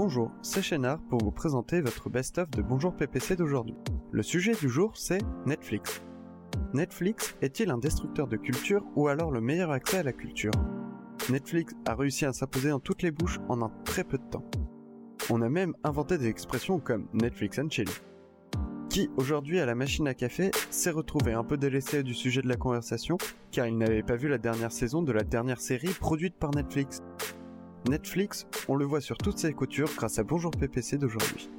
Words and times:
Bonjour, 0.00 0.30
c'est 0.42 0.62
Chénard 0.62 1.00
pour 1.10 1.24
vous 1.24 1.32
présenter 1.32 1.80
votre 1.80 2.08
best-of 2.08 2.48
de 2.52 2.62
Bonjour 2.62 2.94
PPC 2.94 3.34
d'aujourd'hui. 3.34 3.74
Le 4.12 4.22
sujet 4.22 4.52
du 4.52 4.68
jour, 4.68 4.96
c'est 4.96 5.20
Netflix. 5.44 6.04
Netflix 6.72 7.34
est-il 7.42 7.68
un 7.68 7.78
destructeur 7.78 8.28
de 8.28 8.36
culture 8.36 8.84
ou 8.94 9.08
alors 9.08 9.32
le 9.32 9.40
meilleur 9.40 9.72
accès 9.72 9.98
à 9.98 10.02
la 10.04 10.12
culture? 10.12 10.52
Netflix 11.30 11.74
a 11.84 11.96
réussi 11.96 12.26
à 12.26 12.32
s'imposer 12.32 12.68
dans 12.68 12.78
toutes 12.78 13.02
les 13.02 13.10
bouches 13.10 13.40
en 13.48 13.60
un 13.60 13.72
très 13.84 14.04
peu 14.04 14.18
de 14.18 14.30
temps. 14.30 14.44
On 15.30 15.42
a 15.42 15.48
même 15.48 15.74
inventé 15.82 16.16
des 16.16 16.28
expressions 16.28 16.78
comme 16.78 17.08
Netflix 17.12 17.58
and 17.58 17.68
chill. 17.68 17.88
Qui, 18.90 19.10
aujourd'hui 19.16 19.58
à 19.58 19.66
la 19.66 19.74
machine 19.74 20.06
à 20.06 20.14
café, 20.14 20.52
s'est 20.70 20.92
retrouvé 20.92 21.32
un 21.32 21.42
peu 21.42 21.56
délaissé 21.56 22.04
du 22.04 22.14
sujet 22.14 22.40
de 22.40 22.48
la 22.48 22.54
conversation 22.54 23.18
car 23.50 23.66
il 23.66 23.76
n'avait 23.76 24.04
pas 24.04 24.14
vu 24.14 24.28
la 24.28 24.38
dernière 24.38 24.70
saison 24.70 25.02
de 25.02 25.10
la 25.10 25.24
dernière 25.24 25.60
série 25.60 25.88
produite 25.88 26.36
par 26.36 26.52
Netflix? 26.52 27.02
Netflix, 27.88 28.46
on 28.68 28.76
le 28.76 28.84
voit 28.84 29.00
sur 29.00 29.16
toutes 29.18 29.38
ses 29.38 29.52
coutures 29.52 29.90
grâce 29.96 30.18
à 30.18 30.22
Bonjour 30.22 30.50
PPC 30.50 30.98
d'aujourd'hui. 30.98 31.50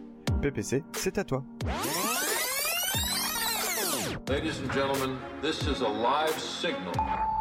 PPC, 0.41 0.83
c'est 0.93 1.17
à 1.17 1.23
toi. 1.23 1.43
Ladies 4.27 4.61
and 4.63 4.71
gentlemen, 4.71 5.17
this 5.41 5.61
is 5.63 5.81
a 5.81 5.89
live 5.89 6.37
signal. 6.39 7.38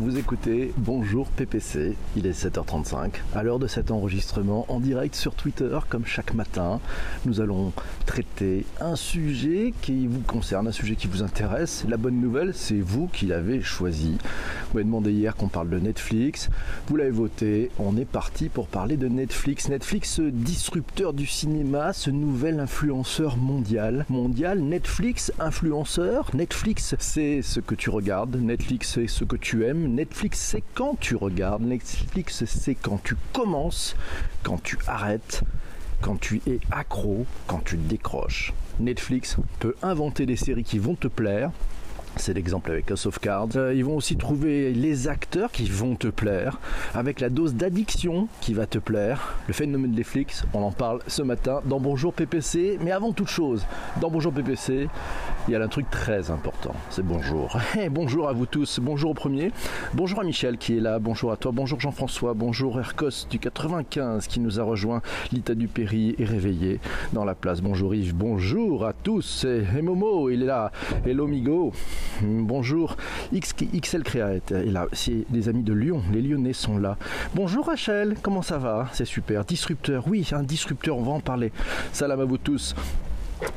Vous 0.00 0.16
écoutez 0.16 0.72
Bonjour 0.78 1.28
PPC, 1.28 1.94
il 2.16 2.26
est 2.26 2.46
7h35. 2.46 3.16
À 3.34 3.42
l'heure 3.42 3.58
de 3.58 3.66
cet 3.66 3.90
enregistrement, 3.90 4.64
en 4.68 4.80
direct 4.80 5.14
sur 5.14 5.34
Twitter, 5.34 5.78
comme 5.90 6.06
chaque 6.06 6.32
matin, 6.32 6.80
nous 7.26 7.42
allons 7.42 7.74
traiter 8.06 8.64
un 8.80 8.96
sujet 8.96 9.74
qui 9.82 10.06
vous 10.06 10.20
concerne, 10.20 10.68
un 10.68 10.72
sujet 10.72 10.96
qui 10.96 11.06
vous 11.06 11.22
intéresse. 11.22 11.84
La 11.86 11.98
bonne 11.98 12.18
nouvelle, 12.18 12.54
c'est 12.54 12.80
vous 12.80 13.08
qui 13.08 13.26
l'avez 13.26 13.60
choisi. 13.60 14.16
Vous 14.70 14.76
m'avez 14.76 14.84
demandé 14.84 15.12
hier 15.12 15.36
qu'on 15.36 15.48
parle 15.48 15.68
de 15.68 15.78
Netflix, 15.78 16.48
vous 16.88 16.96
l'avez 16.96 17.10
voté, 17.10 17.70
on 17.78 17.98
est 17.98 18.06
parti 18.06 18.48
pour 18.48 18.68
parler 18.68 18.96
de 18.96 19.06
Netflix. 19.06 19.68
Netflix, 19.68 20.14
ce 20.14 20.22
disrupteur 20.22 21.12
du 21.12 21.26
cinéma, 21.26 21.92
ce 21.92 22.08
nouvel 22.08 22.58
influenceur 22.58 23.36
mondial. 23.36 24.06
Mondial, 24.08 24.60
Netflix, 24.60 25.30
influenceur. 25.38 26.30
Netflix, 26.32 26.94
c'est 26.98 27.42
ce 27.42 27.60
que 27.60 27.74
tu 27.74 27.90
regardes, 27.90 28.36
Netflix, 28.36 28.92
c'est 28.94 29.06
ce 29.06 29.24
que 29.24 29.36
tu 29.36 29.66
aimes. 29.66 29.89
Netflix, 29.90 30.38
c'est 30.38 30.62
quand 30.74 30.98
tu 30.98 31.16
regardes. 31.16 31.62
Netflix, 31.62 32.44
c'est 32.44 32.74
quand 32.74 33.02
tu 33.02 33.16
commences, 33.32 33.96
quand 34.42 34.62
tu 34.62 34.78
arrêtes, 34.86 35.42
quand 36.00 36.18
tu 36.18 36.40
es 36.46 36.60
accro, 36.70 37.26
quand 37.46 37.62
tu 37.64 37.76
décroches. 37.76 38.52
Netflix 38.78 39.36
peut 39.58 39.74
inventer 39.82 40.26
des 40.26 40.36
séries 40.36 40.64
qui 40.64 40.78
vont 40.78 40.94
te 40.94 41.08
plaire. 41.08 41.50
C'est 42.16 42.34
l'exemple 42.34 42.72
avec 42.72 42.90
House 42.90 43.06
of. 43.06 43.18
Euh, 43.56 43.72
ils 43.74 43.84
vont 43.84 43.96
aussi 43.96 44.16
trouver 44.16 44.72
les 44.72 45.08
acteurs 45.08 45.50
qui 45.52 45.64
vont 45.64 45.94
te 45.94 46.08
plaire, 46.08 46.58
avec 46.94 47.20
la 47.20 47.28
dose 47.28 47.54
d'addiction 47.54 48.28
qui 48.40 48.52
va 48.52 48.66
te 48.66 48.78
plaire. 48.78 49.36
Le 49.46 49.54
phénomène 49.54 49.92
de 49.92 49.96
Netflix, 49.96 50.44
on 50.52 50.62
en 50.62 50.72
parle 50.72 51.00
ce 51.06 51.22
matin 51.22 51.60
dans 51.64 51.80
Bonjour 51.80 52.12
PPC. 52.12 52.78
Mais 52.82 52.90
avant 52.90 53.12
toute 53.12 53.28
chose, 53.28 53.64
dans 54.00 54.10
Bonjour 54.10 54.32
PPC, 54.32 54.88
il 55.48 55.52
y 55.52 55.56
a 55.56 55.62
un 55.62 55.68
truc 55.68 55.88
très 55.90 56.30
important. 56.30 56.74
C'est 56.90 57.04
bonjour. 57.04 57.56
Et 57.80 57.88
bonjour 57.88 58.28
à 58.28 58.32
vous 58.32 58.46
tous. 58.46 58.80
Bonjour 58.80 59.12
au 59.12 59.14
premier. 59.14 59.52
Bonjour 59.94 60.20
à 60.20 60.24
Michel 60.24 60.58
qui 60.58 60.76
est 60.76 60.80
là. 60.80 60.98
Bonjour 60.98 61.32
à 61.32 61.36
toi. 61.36 61.52
Bonjour 61.52 61.80
Jean-François. 61.80 62.34
Bonjour 62.34 62.78
Ercos 62.78 63.26
du 63.30 63.38
95 63.38 64.26
qui 64.26 64.40
nous 64.40 64.60
a 64.60 64.62
rejoint. 64.62 65.00
Lita 65.32 65.54
Dupéry 65.54 66.16
est 66.18 66.24
réveillé 66.24 66.80
dans 67.12 67.24
la 67.24 67.34
place. 67.34 67.60
Bonjour 67.60 67.94
Yves. 67.94 68.14
Bonjour 68.14 68.84
à 68.84 68.92
tous. 68.92 69.44
Et 69.44 69.80
Momo, 69.80 70.28
il 70.28 70.42
est 70.42 70.46
là. 70.46 70.72
Hello 71.06 71.26
Migo. 71.26 71.72
Bonjour. 72.22 72.96
X, 73.32 73.54
XL 73.54 74.02
Créa. 74.02 74.34
C'est 74.92 75.24
les 75.32 75.48
amis 75.48 75.62
de 75.62 75.72
Lyon. 75.72 76.02
Les 76.12 76.22
Lyonnais 76.22 76.52
sont 76.52 76.78
là. 76.78 76.96
Bonjour 77.34 77.66
Rachel. 77.66 78.16
Comment 78.22 78.42
ça 78.42 78.58
va? 78.58 78.88
C'est 78.92 79.04
super. 79.04 79.44
Disrupteur. 79.44 80.04
Oui, 80.06 80.28
un 80.32 80.42
disrupteur. 80.42 80.96
On 80.96 81.02
va 81.02 81.12
en 81.12 81.20
parler. 81.20 81.52
Salam 81.92 82.20
à 82.20 82.24
vous 82.24 82.38
tous. 82.38 82.74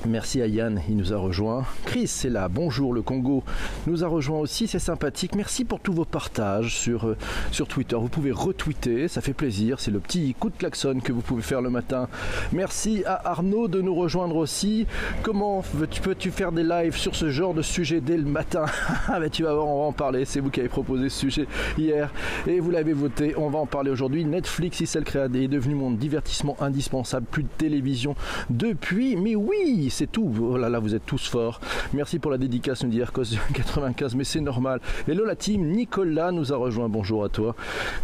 Merci 0.08 0.42
à 0.42 0.48
Yann, 0.48 0.82
il 0.90 0.98
nous 0.98 1.14
a 1.14 1.18
rejoint. 1.18 1.66
Chris, 1.86 2.08
c'est 2.08 2.30
là. 2.30 2.50
Bonjour, 2.50 2.94
le 2.94 3.02
Congo 3.02 3.44
nous 3.88 4.04
a 4.04 4.08
rejoint 4.08 4.40
aussi, 4.40 4.68
c'est 4.68 4.80
sympathique. 4.80 5.36
Merci 5.36 5.64
pour 5.64 5.80
tous 5.80 5.94
vos 5.94 6.06
partages 6.06 6.76
sur, 6.76 7.08
euh, 7.08 7.18
sur 7.52 7.68
Twitter. 7.68 7.96
Vous 7.96 8.10
pouvez 8.10 8.32
retweeter, 8.32 9.08
ça 9.08 9.22
fait 9.22 9.34
plaisir. 9.34 9.80
C'est 9.80 9.92
le 9.92 10.00
petit 10.00 10.36
coup 10.38 10.50
de 10.50 10.58
klaxon 10.58 11.00
que 11.04 11.12
vous 11.12 11.22
pouvez 11.22 11.42
faire 11.42 11.62
le 11.62 11.70
matin. 11.70 12.10
Merci 12.52 13.04
à 13.06 13.30
Arnaud 13.30 13.68
de 13.68 13.82
nous 13.82 13.96
rejoindre 13.96 14.36
aussi. 14.36 14.88
Comment 15.22 15.64
peux-tu 16.04 16.32
faire 16.32 16.52
des 16.52 16.64
lives 16.64 16.98
sur 16.98 17.16
ce 17.16 17.30
genre 17.30 17.54
de 17.54 17.62
sujet 17.62 18.02
dès 18.02 18.18
le 18.18 18.26
matin? 18.26 18.66
Ah 19.08 19.20
ben 19.20 19.30
tu 19.30 19.44
vas 19.44 19.54
voir, 19.54 19.68
on 19.68 19.80
va 19.80 19.86
en 19.88 19.92
parler. 19.92 20.26
C'est 20.26 20.40
vous 20.40 20.50
qui 20.50 20.60
avez 20.60 20.70
proposé 20.70 21.10
ce 21.10 21.20
sujet 21.20 21.48
hier 21.78 22.12
et 22.48 22.60
vous 22.60 22.72
l'avez 22.72 22.94
voté. 22.94 23.36
On 23.38 23.50
va 23.50 23.60
en 23.60 23.66
parler 23.66 23.92
aujourd'hui. 23.92 24.26
Netflix, 24.26 24.80
Issel 24.80 25.04
Créade 25.04 25.36
est 25.36 25.48
devenu 25.48 25.76
mon 25.76 25.92
divertissement 25.92 26.56
indispensable. 26.62 27.26
Plus 27.30 27.44
de 27.44 27.50
télévision 27.58 28.16
depuis. 28.50 29.16
Mais 29.16 29.36
oui, 29.36 29.73
c'est 29.90 30.12
tout. 30.12 30.32
Oh 30.42 30.58
là 30.58 30.70
là, 30.70 30.80
vous 30.80 30.96
êtes 30.96 31.06
tous 31.06 31.28
forts. 31.28 31.60
Merci 31.94 32.20
pour 32.20 32.32
la 32.32 32.38
dédicace, 32.38 32.84
nous 32.84 32.90
dit 32.90 33.00
Ercos 33.00 33.24
95, 33.54 34.16
mais 34.16 34.24
c'est 34.24 34.42
normal. 34.42 34.80
Hello 35.08 35.26
la 35.26 35.36
team, 35.36 35.72
Nicolas 35.72 36.32
nous 36.32 36.54
a 36.54 36.58
rejoint. 36.58 36.90
Bonjour 36.90 37.24
à 37.24 37.30
toi. 37.30 37.56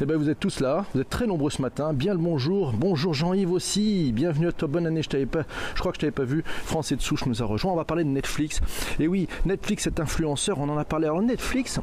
Eh 0.01 0.05
bien, 0.05 0.17
vous 0.17 0.29
êtes 0.29 0.39
tous 0.39 0.59
là. 0.59 0.85
Vous 0.93 1.01
êtes 1.01 1.09
très 1.09 1.27
nombreux 1.27 1.49
ce 1.49 1.61
matin. 1.61 1.93
Bien 1.93 2.13
le 2.13 2.19
bonjour. 2.19 2.73
Bonjour 2.73 3.13
Jean-Yves 3.13 3.51
aussi. 3.51 4.11
Bienvenue 4.13 4.47
à 4.47 4.51
toi. 4.51 4.67
Bonne 4.67 4.87
année. 4.87 5.03
Je 5.03 5.09
t'avais 5.09 5.25
pas, 5.25 5.43
je 5.75 5.79
crois 5.79 5.91
que 5.91 5.97
je 5.97 6.01
t'avais 6.01 6.11
pas 6.11 6.23
vu. 6.23 6.43
Français 6.45 6.95
de 6.95 7.01
souche 7.01 7.25
nous 7.25 7.41
a 7.41 7.45
rejoint. 7.45 7.71
On 7.71 7.75
va 7.75 7.85
parler 7.85 8.03
de 8.03 8.09
Netflix. 8.09 8.61
Et 8.99 9.07
oui, 9.07 9.27
Netflix 9.45 9.87
est 9.87 9.99
influenceur. 9.99 10.59
On 10.59 10.69
en 10.69 10.77
a 10.77 10.85
parlé. 10.85 11.05
Alors 11.05 11.21
Netflix, 11.21 11.79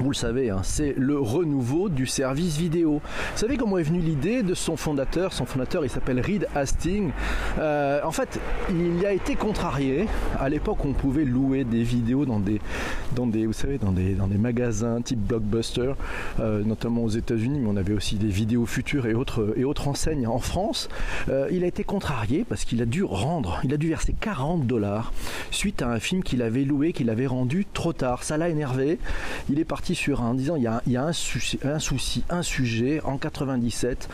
vous 0.00 0.10
le 0.10 0.14
savez, 0.14 0.50
hein, 0.50 0.60
c'est 0.62 0.94
le 0.96 1.18
renouveau 1.18 1.88
du 1.88 2.06
service 2.06 2.56
vidéo. 2.56 3.00
Vous 3.02 3.38
savez 3.38 3.56
comment 3.56 3.78
est 3.78 3.82
venue 3.82 4.00
l'idée 4.00 4.44
de 4.44 4.54
son 4.54 4.76
fondateur? 4.76 5.32
Son 5.32 5.44
fondateur, 5.44 5.84
il 5.84 5.90
s'appelle 5.90 6.20
Reed 6.20 6.46
Hastings. 6.54 7.10
Euh, 7.58 8.00
en 8.04 8.12
fait, 8.12 8.40
il 8.70 9.00
y 9.00 9.06
a 9.06 9.07
été 9.12 9.34
contrarié. 9.34 10.06
À 10.38 10.48
l'époque, 10.48 10.84
on 10.84 10.92
pouvait 10.92 11.24
louer 11.24 11.64
des 11.64 11.82
vidéos 11.82 12.24
dans 12.24 12.40
des, 12.40 12.60
dans 13.14 13.26
des, 13.26 13.46
vous 13.46 13.52
savez, 13.52 13.78
dans 13.78 13.92
des, 13.92 14.14
dans 14.14 14.26
des 14.26 14.38
magasins 14.38 15.00
type 15.02 15.18
Blockbuster, 15.18 15.92
euh, 16.40 16.62
notamment 16.64 17.04
aux 17.04 17.08
États-Unis, 17.08 17.60
mais 17.60 17.68
on 17.68 17.76
avait 17.76 17.92
aussi 17.92 18.16
des 18.16 18.28
vidéos 18.28 18.66
futures 18.66 19.06
et 19.06 19.14
autres, 19.14 19.54
et 19.56 19.64
autres 19.64 19.88
enseignes 19.88 20.26
en 20.26 20.38
France. 20.38 20.88
Euh, 21.28 21.48
il 21.50 21.64
a 21.64 21.66
été 21.66 21.84
contrarié 21.84 22.44
parce 22.48 22.64
qu'il 22.64 22.82
a 22.82 22.86
dû 22.86 23.04
rendre, 23.04 23.60
il 23.64 23.72
a 23.72 23.76
dû 23.76 23.88
verser 23.88 24.14
40 24.18 24.66
dollars 24.66 25.12
suite 25.50 25.82
à 25.82 25.90
un 25.90 26.00
film 26.00 26.22
qu'il 26.22 26.42
avait 26.42 26.64
loué, 26.64 26.92
qu'il 26.92 27.10
avait 27.10 27.26
rendu 27.26 27.66
trop 27.72 27.92
tard. 27.92 28.24
Ça 28.24 28.36
l'a 28.36 28.48
énervé. 28.48 28.98
Il 29.50 29.58
est 29.58 29.64
parti 29.64 29.94
sur 29.94 30.22
un 30.22 30.34
disant 30.34 30.56
il 30.56 30.62
y 30.62 30.66
a, 30.66 30.82
il 30.86 30.92
y 30.92 30.96
a 30.96 31.04
un, 31.04 31.12
souci, 31.12 31.58
un 31.64 31.78
souci, 31.78 32.24
un 32.30 32.42
sujet. 32.42 33.00
En 33.04 33.18
97, 33.18 34.08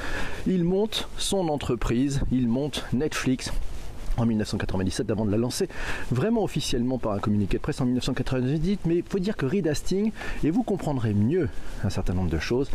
il 0.47 0.65
monte 0.65 1.09
son 1.19 1.49
entreprise, 1.49 2.21
il 2.33 2.49
monte 2.49 2.85
Netflix 2.93 3.53
en 4.17 4.27
1997 4.27 5.11
avant 5.11 5.25
de 5.25 5.31
la 5.31 5.37
lancer 5.37 5.69
vraiment 6.11 6.43
officiellement 6.45 6.99
par 6.99 7.13
un 7.13 7.19
communiqué 7.19 7.57
de 7.57 7.63
presse 7.63 7.81
en 7.81 7.85
1998 7.85 8.81
mais 8.87 8.97
il 8.97 9.05
faut 9.09 9.19
dire 9.19 9.37
que 9.37 9.47
Reed 9.47 9.67
Hastings 9.67 10.13
et 10.43 10.51
vous 10.51 10.63
comprendrez 10.63 11.15
mieux 11.15 11.49
un 11.83 11.91
certain 11.91 12.15
nombre 12.15 12.31
de 12.31 12.39
choses 12.39 12.71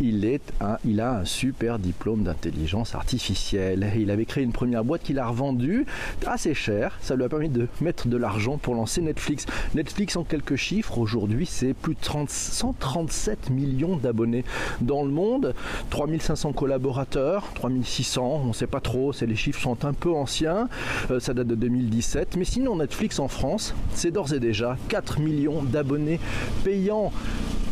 il, 0.00 0.24
est 0.24 0.52
il 0.84 1.00
a 1.00 1.18
un 1.18 1.24
super 1.24 1.78
diplôme 1.78 2.22
d'intelligence 2.22 2.94
artificielle. 2.94 3.92
Il 3.96 4.10
avait 4.10 4.24
créé 4.24 4.44
une 4.44 4.52
première 4.52 4.84
boîte 4.84 5.02
qu'il 5.02 5.18
a 5.18 5.26
revendue 5.26 5.86
assez 6.26 6.54
cher. 6.54 6.98
Ça 7.00 7.16
lui 7.16 7.24
a 7.24 7.28
permis 7.28 7.48
de 7.48 7.68
mettre 7.80 8.08
de 8.08 8.16
l'argent 8.16 8.58
pour 8.58 8.74
lancer 8.74 9.00
Netflix. 9.00 9.46
Netflix 9.74 10.16
en 10.16 10.24
quelques 10.24 10.56
chiffres 10.56 10.98
aujourd'hui 10.98 11.46
c'est 11.46 11.74
plus 11.74 11.94
de 11.94 12.00
30, 12.00 12.30
137 12.30 13.50
millions 13.50 13.96
d'abonnés 13.96 14.44
dans 14.80 15.04
le 15.04 15.10
monde. 15.10 15.54
3500 15.90 16.52
collaborateurs 16.52 17.44
3600 17.54 18.40
on 18.44 18.48
ne 18.48 18.52
sait 18.52 18.66
pas 18.66 18.80
trop 18.80 19.12
les 19.22 19.36
chiffres 19.36 19.60
sont 19.60 19.84
un 19.84 19.92
peu 19.92 20.12
anciens 20.12 20.68
euh, 21.10 21.20
ça 21.20 21.34
date 21.34 21.46
de 21.46 21.54
2017. 21.54 22.36
Mais 22.36 22.44
sinon, 22.44 22.76
Netflix 22.76 23.18
en 23.18 23.28
France, 23.28 23.74
c'est 23.94 24.10
d'ores 24.10 24.32
et 24.32 24.40
déjà 24.40 24.76
4 24.88 25.20
millions 25.20 25.62
d'abonnés 25.62 26.20
payants. 26.64 27.12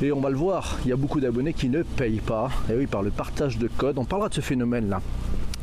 Et 0.02 0.10
on 0.10 0.20
va 0.20 0.30
le 0.30 0.36
voir, 0.36 0.78
il 0.84 0.88
y 0.88 0.92
a 0.92 0.96
beaucoup 0.96 1.20
d'abonnés 1.20 1.52
qui 1.52 1.68
ne 1.68 1.82
payent 1.82 2.20
pas. 2.20 2.50
Et 2.70 2.76
oui, 2.76 2.86
par 2.86 3.02
le 3.02 3.10
partage 3.10 3.58
de 3.58 3.68
code. 3.68 3.98
On 3.98 4.04
parlera 4.04 4.28
de 4.28 4.34
ce 4.34 4.40
phénomène-là. 4.40 5.00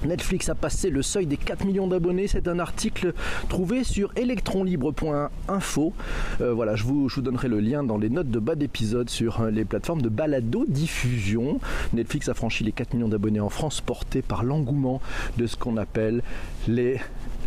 Netflix 0.06 0.48
a 0.48 0.56
passé 0.56 0.90
le 0.90 1.02
seuil 1.02 1.26
des 1.26 1.38
4 1.38 1.66
millions 1.66 1.88
d'abonnés. 1.88 2.28
C'est 2.28 2.48
un 2.48 2.60
article 2.60 3.14
trouvé 3.50 3.84
sur 3.84 4.12
electronlibre.info. 4.16 5.94
Euh, 6.42 6.54
voilà, 6.54 6.76
je 6.76 6.84
vous, 6.84 7.10
je 7.10 7.16
vous, 7.16 7.22
donnerai 7.22 7.48
le 7.48 7.60
lien 7.60 7.84
dans 7.84 7.98
les 7.98 8.10
notes 8.10 8.32
de 8.32 8.40
bas 8.40 8.56
d'épisode 8.56 9.10
sur 9.10 9.42
euh, 9.42 9.52
les 9.52 9.66
plateformes 9.66 10.02
de 10.02 10.10
balado 10.10 10.66
diffusion. 10.68 11.60
Netflix 11.94 12.30
a 12.30 12.34
franchi 12.34 12.64
les 12.64 12.72
4 12.72 12.94
millions 12.94 13.10
d'abonnés 13.10 13.42
en 13.42 13.50
France, 13.50 13.82
porté 13.82 14.22
par 14.22 14.44
l'engouement 14.44 15.02
de 15.38 15.48
ce 15.48 15.58
qu'on 15.58 15.76
appelle 15.76 16.22
les 16.68 17.00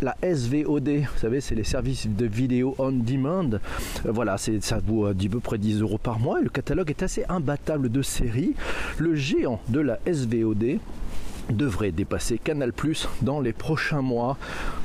la 0.02 0.16
SVOD, 0.22 0.88
vous 0.88 1.18
savez, 1.18 1.40
c'est 1.40 1.54
les 1.54 1.64
services 1.64 2.08
de 2.08 2.26
vidéo 2.26 2.74
on 2.78 2.92
demand. 2.92 3.50
Euh, 3.54 4.12
voilà, 4.12 4.36
ça 4.36 4.78
vaut 4.84 5.06
à 5.06 5.14
peu 5.14 5.40
près 5.40 5.58
10 5.58 5.80
euros 5.80 5.98
par 5.98 6.18
mois. 6.18 6.40
le 6.40 6.48
catalogue 6.48 6.90
est 6.90 7.02
assez 7.02 7.24
imbattable 7.28 7.88
de 7.88 8.02
séries. 8.02 8.54
Le 8.98 9.14
géant 9.14 9.60
de 9.68 9.80
la 9.80 9.98
SVOD 10.06 10.78
devrait 11.50 11.92
dépasser 11.92 12.38
Canal 12.38 12.72
Plus 12.72 13.08
dans 13.22 13.40
les 13.40 13.52
prochains 13.52 14.02
mois, 14.02 14.36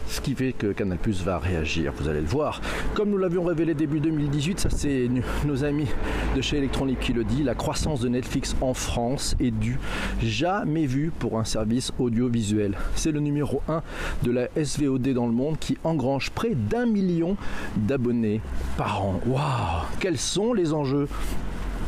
ce 0.07 0.21
qui 0.21 0.35
fait 0.35 0.53
que 0.53 0.67
Canal 0.67 0.97
Plus 0.97 1.23
va 1.23 1.37
réagir, 1.37 1.93
vous 1.97 2.07
allez 2.07 2.21
le 2.21 2.27
voir. 2.27 2.61
Comme 2.93 3.09
nous 3.09 3.17
l'avions 3.17 3.43
révélé 3.43 3.73
début 3.73 3.99
2018, 3.99 4.59
ça 4.59 4.69
c'est 4.69 5.09
nos 5.45 5.63
amis 5.63 5.87
de 6.35 6.41
chez 6.41 6.57
Electronic 6.57 6.99
qui 6.99 7.13
le 7.13 7.23
dit, 7.23 7.43
la 7.43 7.55
croissance 7.55 7.99
de 7.99 8.09
Netflix 8.09 8.55
en 8.61 8.73
France 8.73 9.35
est 9.39 9.51
due 9.51 9.79
jamais 10.21 10.85
vue 10.85 11.11
pour 11.17 11.39
un 11.39 11.45
service 11.45 11.91
audiovisuel. 11.99 12.77
C'est 12.95 13.11
le 13.11 13.19
numéro 13.19 13.61
1 13.67 13.81
de 14.23 14.31
la 14.31 14.47
SVOD 14.63 15.13
dans 15.13 15.27
le 15.27 15.33
monde 15.33 15.57
qui 15.59 15.77
engrange 15.83 16.31
près 16.31 16.55
d'un 16.55 16.85
million 16.85 17.37
d'abonnés 17.75 18.41
par 18.77 19.03
an. 19.03 19.19
Waouh 19.25 19.85
Quels 19.99 20.17
sont 20.17 20.53
les 20.53 20.73
enjeux? 20.73 21.07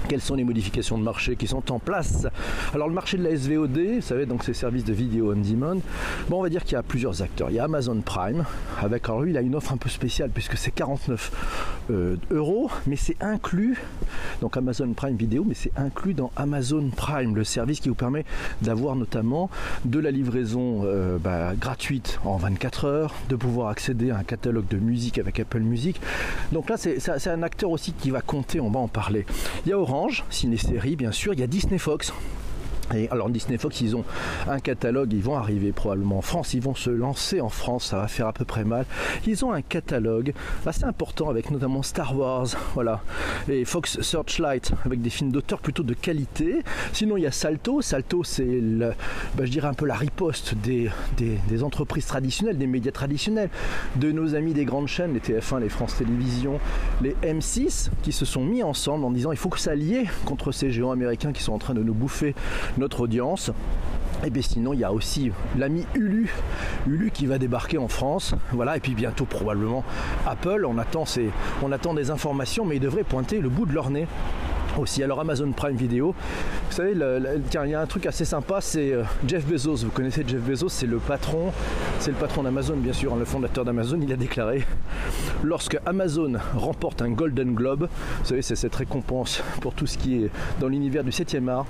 Quelles 0.09 0.21
sont 0.21 0.33
les 0.33 0.43
modifications 0.43 0.97
de 0.97 1.03
marché 1.03 1.35
qui 1.35 1.45
sont 1.45 1.71
en 1.71 1.77
place 1.77 2.25
Alors 2.73 2.87
le 2.87 2.95
marché 2.95 3.15
de 3.15 3.23
la 3.23 3.35
SVOD, 3.35 3.77
vous 3.97 4.01
savez, 4.01 4.25
donc 4.25 4.43
ces 4.43 4.55
services 4.55 4.83
de 4.83 4.91
vidéo 4.91 5.31
on 5.31 5.39
demand, 5.39 5.79
bon, 6.29 6.39
on 6.39 6.41
va 6.41 6.49
dire 6.49 6.63
qu'il 6.63 6.73
y 6.73 6.75
a 6.77 6.83
plusieurs 6.83 7.21
acteurs. 7.21 7.51
Il 7.51 7.57
y 7.57 7.59
a 7.59 7.65
Amazon 7.65 8.01
Prime, 8.01 8.43
avec, 8.81 9.05
alors 9.05 9.21
lui, 9.21 9.31
il 9.31 9.37
a 9.37 9.41
une 9.41 9.55
offre 9.55 9.71
un 9.71 9.77
peu 9.77 9.87
spéciale 9.87 10.31
puisque 10.31 10.57
c'est 10.57 10.71
49 10.71 11.85
euh, 11.91 12.15
euros, 12.31 12.71
mais 12.87 12.95
c'est 12.95 13.21
inclus, 13.21 13.77
donc 14.41 14.57
Amazon 14.57 14.91
Prime 14.93 15.15
Vidéo, 15.15 15.45
mais 15.47 15.53
c'est 15.53 15.71
inclus 15.77 16.15
dans 16.15 16.31
Amazon 16.35 16.89
Prime, 16.89 17.35
le 17.35 17.43
service 17.43 17.79
qui 17.79 17.89
vous 17.89 17.95
permet 17.95 18.25
d'avoir 18.63 18.95
notamment 18.95 19.51
de 19.85 19.99
la 19.99 20.09
livraison 20.09 20.81
euh, 20.85 21.19
bah, 21.19 21.53
gratuite 21.55 22.19
en 22.25 22.37
24 22.37 22.85
heures, 22.85 23.13
de 23.29 23.35
pouvoir 23.35 23.69
accéder 23.69 24.09
à 24.09 24.17
un 24.17 24.23
catalogue 24.23 24.67
de 24.69 24.77
musique 24.77 25.19
avec 25.19 25.39
Apple 25.39 25.59
Music. 25.59 26.01
Donc 26.51 26.67
là, 26.67 26.77
c'est 26.77 27.27
un 27.27 27.43
acteur 27.43 27.69
aussi 27.69 27.93
qui 27.93 28.09
va 28.09 28.21
compter, 28.21 28.59
on 28.59 28.71
va 28.71 28.79
en 28.79 28.87
parler. 28.87 29.27
Il 29.65 29.69
y 29.69 29.73
a 29.73 29.77
Orange 29.77 29.98
ciné-série 30.29 30.95
bien 30.95 31.11
sûr, 31.11 31.33
il 31.33 31.39
y 31.39 31.43
a 31.43 31.47
Disney 31.47 31.77
Fox 31.77 32.13
alors 33.09 33.29
Disney 33.29 33.57
Fox, 33.57 33.81
ils 33.81 33.95
ont 33.95 34.03
un 34.47 34.59
catalogue, 34.59 35.13
ils 35.13 35.21
vont 35.21 35.35
arriver 35.35 35.71
probablement 35.71 36.17
en 36.17 36.21
France, 36.21 36.53
ils 36.53 36.61
vont 36.61 36.75
se 36.75 36.89
lancer 36.89 37.41
en 37.41 37.49
France, 37.49 37.85
ça 37.85 37.97
va 37.97 38.07
faire 38.07 38.27
à 38.27 38.33
peu 38.33 38.45
près 38.45 38.63
mal. 38.63 38.85
Ils 39.25 39.45
ont 39.45 39.51
un 39.51 39.61
catalogue 39.61 40.33
assez 40.65 40.83
important 40.83 41.29
avec 41.29 41.51
notamment 41.51 41.83
Star 41.83 42.17
Wars, 42.17 42.47
voilà, 42.73 43.01
et 43.47 43.65
Fox 43.65 44.01
Searchlight 44.01 44.71
avec 44.85 45.01
des 45.01 45.09
films 45.09 45.31
d'auteur 45.31 45.59
plutôt 45.59 45.83
de 45.83 45.93
qualité. 45.93 46.63
Sinon 46.93 47.17
il 47.17 47.23
y 47.23 47.27
a 47.27 47.31
Salto, 47.31 47.81
Salto 47.81 48.23
c'est 48.23 48.59
bah, 49.35 49.45
je 49.45 49.51
dirais 49.51 49.67
un 49.67 49.73
peu 49.73 49.85
la 49.85 49.95
riposte 49.95 50.55
des, 50.55 50.89
des, 51.17 51.63
entreprises 51.63 52.05
traditionnelles, 52.05 52.57
des 52.57 52.67
médias 52.67 52.91
traditionnels, 52.91 53.49
de 53.97 54.11
nos 54.11 54.35
amis 54.35 54.53
des 54.53 54.65
grandes 54.65 54.87
chaînes, 54.87 55.13
les 55.13 55.19
TF1, 55.19 55.59
les 55.59 55.69
France 55.69 55.97
Télévisions, 55.97 56.59
les 57.01 57.15
M6, 57.23 57.89
qui 58.01 58.11
se 58.11 58.25
sont 58.25 58.43
mis 58.43 58.63
ensemble 58.63 59.05
en 59.05 59.11
disant 59.11 59.31
il 59.31 59.37
faut 59.37 59.49
que 59.49 59.59
ça 59.59 59.69
s'allier 59.69 60.05
contre 60.25 60.51
ces 60.51 60.71
géants 60.71 60.91
américains 60.91 61.31
qui 61.31 61.43
sont 61.43 61.53
en 61.53 61.59
train 61.59 61.75
de 61.75 61.83
nous 61.83 61.93
bouffer 61.93 62.33
notre 62.79 63.01
audience. 63.01 63.51
Et 64.25 64.29
bien 64.29 64.41
sinon, 64.41 64.73
il 64.73 64.79
y 64.79 64.83
a 64.83 64.91
aussi 64.91 65.31
l'ami 65.57 65.85
Ulu, 65.95 66.33
Ulu 66.87 67.11
qui 67.11 67.25
va 67.25 67.37
débarquer 67.37 67.77
en 67.77 67.87
France. 67.87 68.35
Voilà, 68.51 68.75
et 68.75 68.79
puis 68.79 68.93
bientôt 68.93 69.25
probablement 69.25 69.83
Apple. 70.25 70.65
On 70.67 70.77
attend, 70.77 71.05
on 71.63 71.71
attend 71.71 71.93
des 71.93 72.11
informations, 72.11 72.65
mais 72.65 72.77
ils 72.77 72.81
devraient 72.81 73.03
pointer 73.03 73.39
le 73.39 73.49
bout 73.49 73.65
de 73.65 73.73
leur 73.73 73.89
nez 73.89 74.07
aussi. 74.77 75.03
Alors 75.03 75.19
Amazon 75.19 75.51
Prime 75.51 75.75
Video, 75.75 76.13
vous 76.69 76.75
savez, 76.75 76.93
tiens, 77.49 77.65
il 77.65 77.71
y 77.71 77.75
a 77.75 77.81
un 77.81 77.85
truc 77.85 78.05
assez 78.05 78.25
sympa, 78.25 78.61
c'est 78.61 78.93
euh, 78.93 79.03
Jeff 79.27 79.45
Bezos. 79.45 79.85
Vous 79.85 79.91
connaissez 79.91 80.23
Jeff 80.27 80.41
Bezos, 80.41 80.69
c'est 80.69 80.85
le 80.85 80.97
patron, 80.97 81.51
c'est 81.99 82.11
le 82.11 82.17
patron 82.17 82.43
d'Amazon 82.43 82.77
bien 82.77 82.93
sûr, 82.93 83.13
hein, 83.13 83.17
le 83.19 83.25
fondateur 83.25 83.65
d'Amazon. 83.65 83.99
Il 84.01 84.11
a 84.13 84.17
déclaré 84.17 84.65
lorsque 85.43 85.77
Amazon 85.85 86.33
remporte 86.55 87.01
un 87.01 87.11
Golden 87.11 87.53
Globe, 87.53 87.87
vous 88.19 88.25
savez, 88.25 88.41
c'est 88.41 88.55
cette 88.55 88.75
récompense 88.75 89.41
pour 89.61 89.73
tout 89.73 89.87
ce 89.87 89.97
qui 89.97 90.23
est 90.23 90.29
dans 90.59 90.67
l'univers 90.67 91.03
du 91.03 91.11
7e 91.11 91.49
art. 91.49 91.65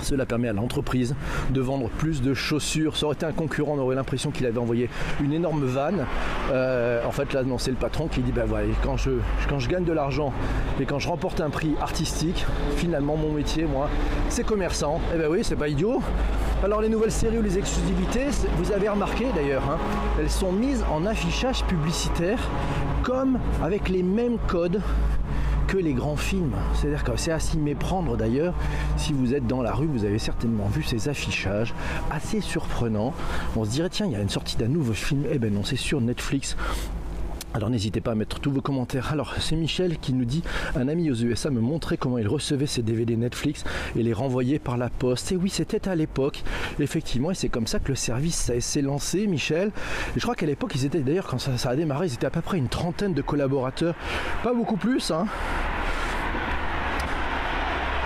Cela 0.00 0.26
permet 0.26 0.48
à 0.48 0.52
l'entreprise 0.52 1.14
de 1.50 1.60
vendre 1.60 1.88
plus 1.88 2.22
de 2.22 2.34
chaussures. 2.34 2.96
Ça 2.96 3.06
aurait 3.06 3.14
été 3.14 3.26
un 3.26 3.32
concurrent, 3.32 3.74
on 3.76 3.78
aurait 3.78 3.94
l'impression 3.94 4.30
qu'il 4.30 4.46
avait 4.46 4.58
envoyé 4.58 4.88
une 5.22 5.32
énorme 5.32 5.64
vanne. 5.64 6.06
Euh, 6.52 7.04
en 7.06 7.10
fait, 7.10 7.32
là, 7.32 7.42
non, 7.42 7.58
c'est 7.58 7.70
le 7.70 7.76
patron 7.76 8.08
qui 8.08 8.20
dit 8.20 8.32
bah, 8.32 8.44
voilà, 8.46 8.66
quand, 8.82 8.96
je, 8.96 9.68
gagne 9.68 9.84
de 9.84 9.92
l'argent 9.92 10.32
et 10.80 10.84
quand 10.84 10.98
je 10.98 11.08
remporte 11.08 11.40
un 11.40 11.50
prix 11.50 11.74
artistique, 11.80 12.44
finalement, 12.76 13.16
mon 13.16 13.32
métier, 13.32 13.64
moi, 13.64 13.88
c'est 14.28 14.44
commerçant. 14.44 15.00
Eh 15.14 15.18
ben 15.18 15.28
oui, 15.30 15.40
c'est 15.42 15.56
pas 15.56 15.68
idiot. 15.68 16.00
Alors, 16.62 16.80
les 16.80 16.88
nouvelles 16.88 17.12
séries 17.12 17.38
ou 17.38 17.42
les 17.42 17.58
exclusivités, 17.58 18.26
vous 18.56 18.72
avez 18.72 18.88
remarqué 18.88 19.26
d'ailleurs, 19.34 19.64
hein, 19.70 19.78
elles 20.18 20.30
sont 20.30 20.52
mises 20.52 20.84
en 20.90 21.04
affichage 21.04 21.64
publicitaire 21.64 22.38
comme 23.02 23.38
avec 23.62 23.90
les 23.90 24.02
mêmes 24.02 24.38
codes 24.48 24.80
les 25.78 25.92
grands 25.92 26.16
films. 26.16 26.54
C'est-à-dire 26.74 27.04
que 27.04 27.16
c'est 27.16 27.32
à 27.32 27.38
s'y 27.38 27.58
méprendre 27.58 28.16
d'ailleurs. 28.16 28.54
Si 28.96 29.12
vous 29.12 29.34
êtes 29.34 29.46
dans 29.46 29.62
la 29.62 29.72
rue, 29.72 29.86
vous 29.86 30.04
avez 30.04 30.18
certainement 30.18 30.66
vu 30.66 30.82
ces 30.82 31.08
affichages 31.08 31.74
assez 32.10 32.40
surprenants. 32.40 33.12
On 33.56 33.64
se 33.64 33.70
dirait, 33.70 33.88
tiens, 33.88 34.06
il 34.06 34.12
y 34.12 34.16
a 34.16 34.20
une 34.20 34.28
sortie 34.28 34.56
d'un 34.56 34.68
nouveau 34.68 34.92
film. 34.92 35.24
Eh 35.30 35.38
ben 35.38 35.52
non, 35.52 35.64
c'est 35.64 35.76
sur 35.76 36.00
Netflix. 36.00 36.56
Alors 37.54 37.70
n'hésitez 37.70 38.00
pas 38.00 38.10
à 38.10 38.14
mettre 38.16 38.40
tous 38.40 38.50
vos 38.50 38.60
commentaires. 38.60 39.12
Alors 39.12 39.32
c'est 39.38 39.54
Michel 39.54 39.98
qui 39.98 40.12
nous 40.12 40.24
dit 40.24 40.42
un 40.74 40.88
ami 40.88 41.08
aux 41.12 41.14
USA 41.14 41.50
me 41.50 41.60
montrait 41.60 41.96
comment 41.96 42.18
il 42.18 42.26
recevait 42.26 42.66
ses 42.66 42.82
DVD 42.82 43.16
Netflix 43.16 43.62
et 43.94 44.02
les 44.02 44.12
renvoyait 44.12 44.58
par 44.58 44.76
la 44.76 44.90
poste. 44.90 45.30
Et 45.30 45.36
oui, 45.36 45.50
c'était 45.50 45.88
à 45.88 45.94
l'époque, 45.94 46.42
effectivement, 46.80 47.30
et 47.30 47.34
c'est 47.34 47.48
comme 47.48 47.68
ça 47.68 47.78
que 47.78 47.90
le 47.90 47.94
service 47.94 48.50
s'est 48.58 48.82
lancé, 48.82 49.28
Michel. 49.28 49.68
Et 49.68 50.18
je 50.18 50.22
crois 50.22 50.34
qu'à 50.34 50.46
l'époque, 50.46 50.72
ils 50.74 50.84
étaient 50.84 50.98
d'ailleurs 50.98 51.28
quand 51.28 51.38
ça, 51.38 51.56
ça, 51.56 51.70
a 51.70 51.76
démarré, 51.76 52.08
ils 52.08 52.14
étaient 52.14 52.26
à 52.26 52.30
peu 52.30 52.40
près 52.40 52.58
une 52.58 52.68
trentaine 52.68 53.14
de 53.14 53.22
collaborateurs, 53.22 53.94
pas 54.42 54.52
beaucoup 54.52 54.76
plus, 54.76 55.12
hein. 55.12 55.26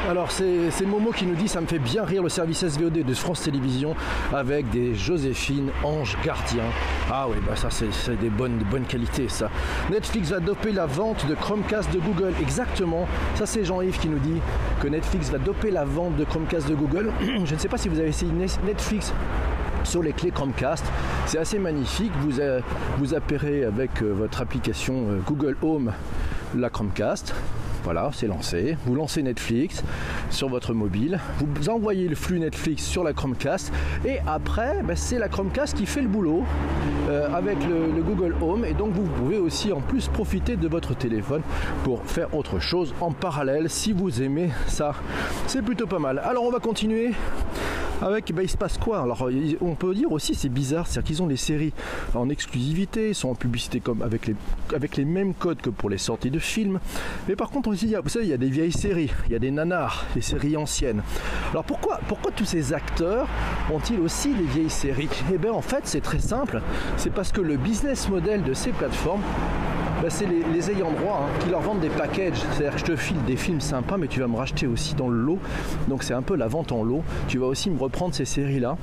Alors 0.09 0.31
c'est 0.31 0.87
Momo 0.87 1.11
qui 1.11 1.27
nous 1.27 1.35
dit 1.35 1.49
ça 1.49 1.61
me 1.61 1.67
fait 1.67 1.79
bien 1.79 2.03
rire 2.03 2.23
le 2.23 2.31
service 2.31 2.67
SVOD 2.67 3.05
de 3.05 3.15
France 3.15 3.43
Télévisions 3.43 3.95
avec 4.33 4.71
des 4.71 4.95
Joséphine 4.95 5.71
Ange 5.85 6.17
Gardien. 6.25 6.63
Ah 7.11 7.27
oui 7.29 7.37
bah 7.47 7.57
ça 7.57 7.69
c'est 7.71 8.19
des 8.19 8.31
bonnes, 8.31 8.59
bonnes 8.71 8.87
qualités 8.87 9.29
ça. 9.29 9.51
Netflix 9.91 10.31
va 10.31 10.41
doper 10.41 10.73
la 10.73 10.87
vente 10.87 11.27
de 11.27 11.35
Chromecast 11.35 11.93
de 11.93 11.99
Google. 11.99 12.33
Exactement. 12.41 13.07
Ça 13.35 13.45
c'est 13.45 13.65
Jean-Yves 13.65 13.99
qui 13.99 14.09
nous 14.09 14.19
dit 14.19 14.41
que 14.81 14.89
Netflix 14.89 15.29
va 15.29 15.37
doper 15.37 15.71
la 15.71 15.85
vente 15.85 16.17
de 16.17 16.25
Chromecast 16.25 16.67
de 16.71 16.75
Google. 16.75 17.13
Je 17.45 17.55
ne 17.55 17.59
sais 17.59 17.69
pas 17.69 17.77
si 17.77 17.91
vous 17.91 17.99
avez 17.99 18.09
essayé 18.09 18.33
Netflix 18.33 19.13
sur 19.85 20.03
les 20.03 20.15
clés 20.15 20.31
Chromecast. 20.31 20.87
C'est 21.27 21.39
assez 21.39 21.59
magnifique. 21.59 22.13
Vous, 22.23 22.41
euh, 22.41 22.63
vous 22.99 23.13
appérez 23.13 23.65
avec 23.65 24.03
euh, 24.03 24.13
votre 24.13 24.41
application 24.41 25.11
euh, 25.11 25.19
Google 25.27 25.57
Home 25.61 25.93
la 26.57 26.71
Chromecast. 26.71 27.35
Voilà, 27.91 28.11
c'est 28.13 28.27
lancé. 28.27 28.77
Vous 28.85 28.95
lancez 28.95 29.23
Netflix 29.23 29.83
sur 30.29 30.51
votre 30.51 30.75
mobile, 30.75 31.19
vous 31.41 31.71
envoyez 31.71 32.07
le 32.07 32.17
flux 32.17 32.39
Netflix 32.39 32.85
sur 32.85 33.03
la 33.03 33.15
Chromecast 33.15 33.73
et 34.05 34.19
après, 34.27 34.83
ben, 34.85 34.95
c'est 34.95 35.19
la 35.19 35.31
Chromecast 35.31 35.75
qui 35.75 35.87
fait 35.87 36.03
le 36.03 36.09
boulot 36.09 36.45
euh, 37.09 37.35
avec 37.35 37.57
le, 37.67 38.03
Google 38.03 38.35
Home 38.43 38.67
et 38.67 38.75
donc 38.75 38.93
vous 38.93 39.05
pouvez 39.05 39.39
aussi 39.39 39.73
en 39.73 39.81
plus 39.81 40.07
profiter 40.09 40.57
de 40.57 40.69
votre 40.69 40.95
téléphone 40.95 41.41
pour 41.83 42.05
faire 42.05 42.35
autre 42.35 42.59
chose 42.59 42.93
en 43.01 43.11
parallèle 43.11 43.71
si 43.71 43.95
vous 43.95 44.21
aimez 44.21 44.51
ça. 44.67 44.93
C'est 45.47 45.63
plutôt 45.63 45.87
pas 45.87 45.99
mal. 45.99 46.19
Alors 46.19 46.45
on 46.45 46.51
va 46.51 46.59
continuer 46.59 47.13
avec, 48.03 48.33
bah, 48.33 48.43
il 48.43 48.49
se 48.49 48.57
passe 48.57 48.79
quoi 48.79 49.01
Alors, 49.01 49.29
on 49.61 49.75
peut 49.75 49.95
dire 49.95 50.13
aussi, 50.13 50.35
c'est 50.35 50.49
bizarre, 50.49 50.87
c'est-à-dire 50.87 51.07
qu'ils 51.09 51.23
ont 51.23 51.27
les 51.27 51.37
séries 51.37 51.73
en 52.15 52.29
exclusivité, 52.29 53.11
ils 53.11 53.15
sont 53.15 53.31
en 53.31 53.35
publicité 53.35 53.81
comme 53.81 54.03
avec 54.03 54.27
les, 54.27 54.37
avec 54.75 54.97
les 54.97 55.05
mêmes 55.05 55.35
codes 55.35 55.61
que 55.61 55.71
pour 55.71 55.91
les 55.91 55.99
sorties 55.99 56.31
de 56.31 56.39
films. 56.39 56.79
Mais 57.29 57.37
par 57.37 57.51
contre, 57.51 57.69
aussi, 57.69 57.95
vous 58.03 58.09
savez, 58.09 58.27
il 58.27 58.31
y 58.31 58.35
a 58.35 58.39
des 58.39 58.51
vieilles 58.51 58.73
séries, 58.73 59.11
il 59.27 59.33
y 59.33 59.37
a 59.37 59.39
des 59.39 59.51
nanars, 59.51 60.07
des 60.15 60.21
séries 60.21 60.57
anciennes. 60.57 61.03
Alors, 61.53 61.65
pourquoi, 61.65 62.01
pourquoi 62.09 62.31
tous 62.33 62.45
ces 62.45 62.73
acteurs 62.73 63.27
ont-ils 63.73 64.01
aussi 64.01 64.33
des 64.35 64.45
vieilles 64.45 64.71
séries? 64.71 65.09
Eh 65.33 65.39
bien, 65.39 65.53
en 65.53 65.63
fait, 65.63 65.83
c'est 65.85 66.01
très 66.01 66.21
simple. 66.21 66.63
C'est 66.97 67.13
parce 67.13 67.33
que 67.33 67.41
le 67.41 67.57
business 67.57 68.09
model 68.09 68.43
de 68.43 68.55
ces 68.55 68.71
plateformes, 68.71 69.23
bah, 70.03 70.11
c'est 70.11 70.27
les, 70.27 70.71
ayants 70.71 70.93
droit 70.93 71.25
hein, 71.25 71.39
qui 71.41 71.51
leur 71.51 71.61
vendent 71.61 71.81
des 71.81 71.89
packages. 71.89 72.39
C'est-à-dire 72.53 72.73
que 72.73 72.79
je 72.79 72.85
te 72.85 72.97
file 72.97 73.23
des 73.27 73.37
films 73.37 73.61
sympas, 73.61 73.97
mais 73.97 74.07
tu 74.07 74.21
vas 74.21 74.29
me 74.29 74.37
racheter 74.37 74.67
aussi 74.67 74.95
dans 74.95 75.09
le 75.09 75.19
lot. 75.19 75.39
Donc 75.89 76.03
c'est 76.03 76.15
un 76.15 76.23
peu 76.23 76.37
la 76.37 76.47
vente 76.47 76.73
en 76.73 76.85
lot. 76.85 77.03
Tu 77.27 77.39
vas 77.39 77.47
aussi 77.47 77.69
me 77.71 77.79
reprendre 77.79 78.15
ces 78.15 78.25
séries-là 78.25 78.77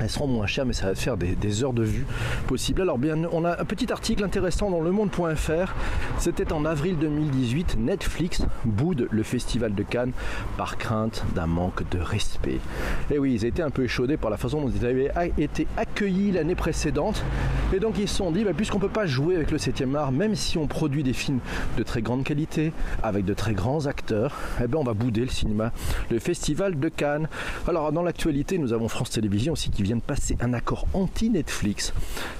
elles 0.00 0.10
seront 0.10 0.26
moins 0.26 0.46
chères, 0.46 0.64
mais 0.64 0.72
ça 0.72 0.86
va 0.86 0.94
faire 0.94 1.16
des, 1.16 1.64
heures 1.64 1.72
de 1.72 1.82
vue 1.82 2.06
possibles. 2.46 2.80
Alors 2.82 2.98
bien, 2.98 3.22
on 3.32 3.44
a 3.44 3.60
un 3.60 3.64
petit 3.64 3.92
article 3.92 4.24
intéressant 4.24 4.70
dans 4.70 4.80
le 4.80 4.90
monde.fr. 4.90 5.74
C'était 6.18 6.52
en 6.52 6.64
avril 6.64 6.96
2018. 6.98 7.76
Netflix 7.78 8.42
boude 8.64 9.08
le 9.10 9.22
festival 9.22 9.74
de 9.74 9.82
Cannes 9.82 10.12
par 10.56 10.78
crainte 10.78 11.24
d'un 11.34 11.46
manque 11.46 11.88
de 11.90 11.98
respect. 11.98 12.60
Et 13.10 13.18
oui, 13.18 13.34
ils 13.34 13.44
étaient 13.44 13.62
un 13.62 13.70
peu 13.70 13.84
échaudés 13.84 14.16
par 14.16 14.30
la 14.30 14.36
façon 14.36 14.62
dont 14.62 14.70
ils 14.74 14.86
avaient 14.86 15.10
été 15.38 15.66
accueillis 15.76 16.32
l'année 16.32 16.54
précédente. 16.54 17.22
Et 17.74 17.78
donc 17.78 17.98
ils 17.98 18.08
se 18.08 18.16
sont 18.16 18.30
dit, 18.30 18.44
bah, 18.44 18.52
puisqu'on 18.56 18.78
ne 18.78 18.82
peut 18.82 18.88
pas 18.88 19.06
jouer 19.06 19.36
avec 19.36 19.50
le 19.50 19.58
7e 19.58 19.94
art, 19.96 20.12
même 20.12 20.34
si 20.34 20.56
on 20.56 20.66
produit 20.66 21.02
des 21.02 21.12
films 21.12 21.40
de 21.76 21.82
très 21.82 22.02
grande 22.02 22.24
qualité, 22.24 22.72
avec 23.02 23.24
de 23.24 23.34
très 23.34 23.52
grands 23.52 23.86
acteurs, 23.86 24.36
eh 24.62 24.66
ben, 24.66 24.78
on 24.78 24.84
va 24.84 24.94
bouder 24.94 25.22
le 25.22 25.28
cinéma, 25.28 25.72
le 26.10 26.18
festival 26.18 26.78
de 26.78 26.88
Cannes. 26.88 27.28
Alors 27.68 27.92
dans 27.92 28.02
l'actualité, 28.02 28.58
nous 28.58 28.72
avons 28.72 28.88
France 28.88 29.10
Télévisions 29.10 29.52
aussi 29.52 29.70
qui 29.70 29.82
vient 29.82 29.89
de 29.96 30.00
passer 30.00 30.36
un 30.40 30.52
accord 30.52 30.86
anti-Netflix 30.94 31.92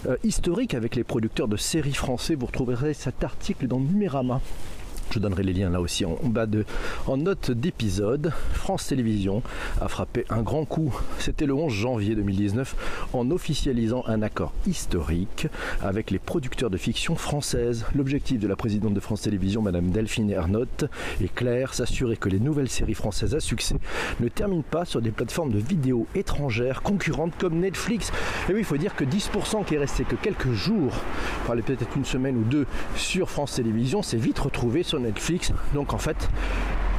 euh, 0.06 0.16
historique 0.24 0.74
avec 0.74 0.96
les 0.96 1.04
producteurs 1.04 1.48
de 1.48 1.56
séries 1.56 1.94
français. 1.94 2.34
Vous 2.34 2.46
retrouverez 2.46 2.94
cet 2.94 3.24
article 3.24 3.66
dans 3.66 3.80
Numérama. 3.80 4.40
Je 5.12 5.18
donnerai 5.18 5.42
les 5.42 5.52
liens 5.52 5.70
là 5.70 5.80
aussi 5.80 6.04
en 6.04 6.16
bas 6.22 6.46
de, 6.46 6.64
en 7.06 7.16
note 7.16 7.50
d'épisode. 7.50 8.32
France 8.52 8.86
Télévisions 8.86 9.42
a 9.80 9.88
frappé 9.88 10.24
un 10.30 10.42
grand 10.42 10.64
coup. 10.64 10.94
C'était 11.18 11.46
le 11.46 11.54
11 11.54 11.72
janvier 11.72 12.14
2019 12.14 13.08
en 13.12 13.30
officialisant 13.30 14.04
un 14.06 14.22
accord 14.22 14.52
historique 14.66 15.48
avec 15.82 16.10
les 16.10 16.18
producteurs 16.18 16.70
de 16.70 16.76
fiction 16.76 17.16
françaises. 17.16 17.84
L'objectif 17.94 18.38
de 18.38 18.46
la 18.46 18.56
présidente 18.56 18.94
de 18.94 19.00
France 19.00 19.22
Télévisions, 19.22 19.62
Madame 19.62 19.90
Delphine 19.90 20.30
Ernotte, 20.30 20.84
est 21.20 21.34
clair 21.34 21.74
s'assurer 21.74 22.16
que 22.16 22.28
les 22.28 22.38
nouvelles 22.38 22.68
séries 22.68 22.94
françaises 22.94 23.34
à 23.34 23.40
succès 23.40 23.76
ne 24.20 24.28
terminent 24.28 24.64
pas 24.68 24.84
sur 24.84 25.00
des 25.00 25.10
plateformes 25.10 25.50
de 25.50 25.58
vidéos 25.58 26.06
étrangères 26.14 26.82
concurrentes 26.82 27.34
comme 27.38 27.58
Netflix. 27.58 28.12
Et 28.48 28.52
oui, 28.52 28.60
il 28.60 28.64
faut 28.64 28.76
dire 28.76 28.94
que 28.94 29.04
10% 29.04 29.64
qui 29.64 29.74
est 29.74 29.78
resté 29.78 30.04
que 30.04 30.14
quelques 30.14 30.52
jours, 30.52 30.92
peut-être 31.62 31.96
une 31.96 32.04
semaine 32.04 32.36
ou 32.36 32.44
deux 32.44 32.66
sur 32.96 33.30
France 33.30 33.54
Télévisions, 33.54 34.02
s'est 34.02 34.16
vite 34.16 34.38
retrouvé 34.38 34.82
sur 34.82 34.99
Netflix. 35.00 35.52
Donc 35.74 35.92
en 35.92 35.98
fait, 35.98 36.28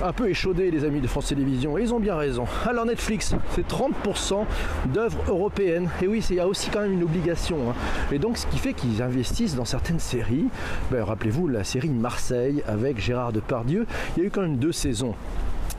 un 0.04 0.14
peu 0.14 0.30
échaudé 0.30 0.72
les 0.72 0.84
amis 0.84 1.02
de 1.02 1.08
France 1.08 1.28
Télévisions 1.28 1.78
et 1.78 1.84
ils 1.84 1.94
ont 1.94 2.00
bien 2.00 2.16
raison. 2.16 2.46
Alors 2.68 2.86
Netflix, 2.86 3.36
c'est 3.52 3.68
30% 3.68 4.46
d'œuvres 4.88 5.20
européennes. 5.28 5.90
Et 6.02 6.08
oui, 6.08 6.26
il 6.30 6.36
y 6.36 6.40
a 6.40 6.48
aussi 6.48 6.70
quand 6.70 6.82
même 6.82 6.94
une 6.94 7.04
obligation. 7.04 7.58
Hein. 7.70 7.76
Et 8.12 8.20
donc 8.20 8.38
ce 8.38 8.48
qui 8.48 8.58
fait 8.58 8.74
qu'ils 8.74 9.02
investissent 9.02 9.56
dans 9.56 9.66
certaines 9.66 10.00
séries. 10.00 10.48
Ben, 10.92 11.04
rappelez-vous 11.04 11.48
la 11.48 11.64
série 11.64 11.90
Marseille 11.90 12.64
avec 12.68 13.00
Gérard 13.00 13.32
Depardieu. 13.32 13.86
Il 14.16 14.22
y 14.22 14.26
a 14.26 14.28
eu 14.28 14.32
quand 14.32 14.42
même 14.42 14.58
deux 14.58 14.72
saisons. 14.72 15.16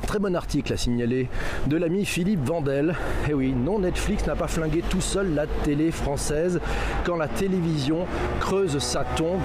Très 0.07 0.19
bon 0.19 0.35
article 0.35 0.73
à 0.73 0.77
signaler 0.77 1.29
de 1.69 1.77
l'ami 1.77 2.05
Philippe 2.05 2.45
Vandel. 2.45 2.91
Et 3.27 3.31
eh 3.31 3.35
oui, 3.35 3.53
non, 3.53 3.79
Netflix 3.79 4.27
n'a 4.27 4.35
pas 4.35 4.49
flingué 4.49 4.83
tout 4.89 5.01
seul 5.01 5.35
la 5.35 5.47
télé 5.47 5.91
française 5.93 6.61
quand 7.05 7.17
la 7.17 7.29
télévision 7.29 8.07
creuse 8.41 8.79
sa 8.79 9.05
tombe. 9.05 9.41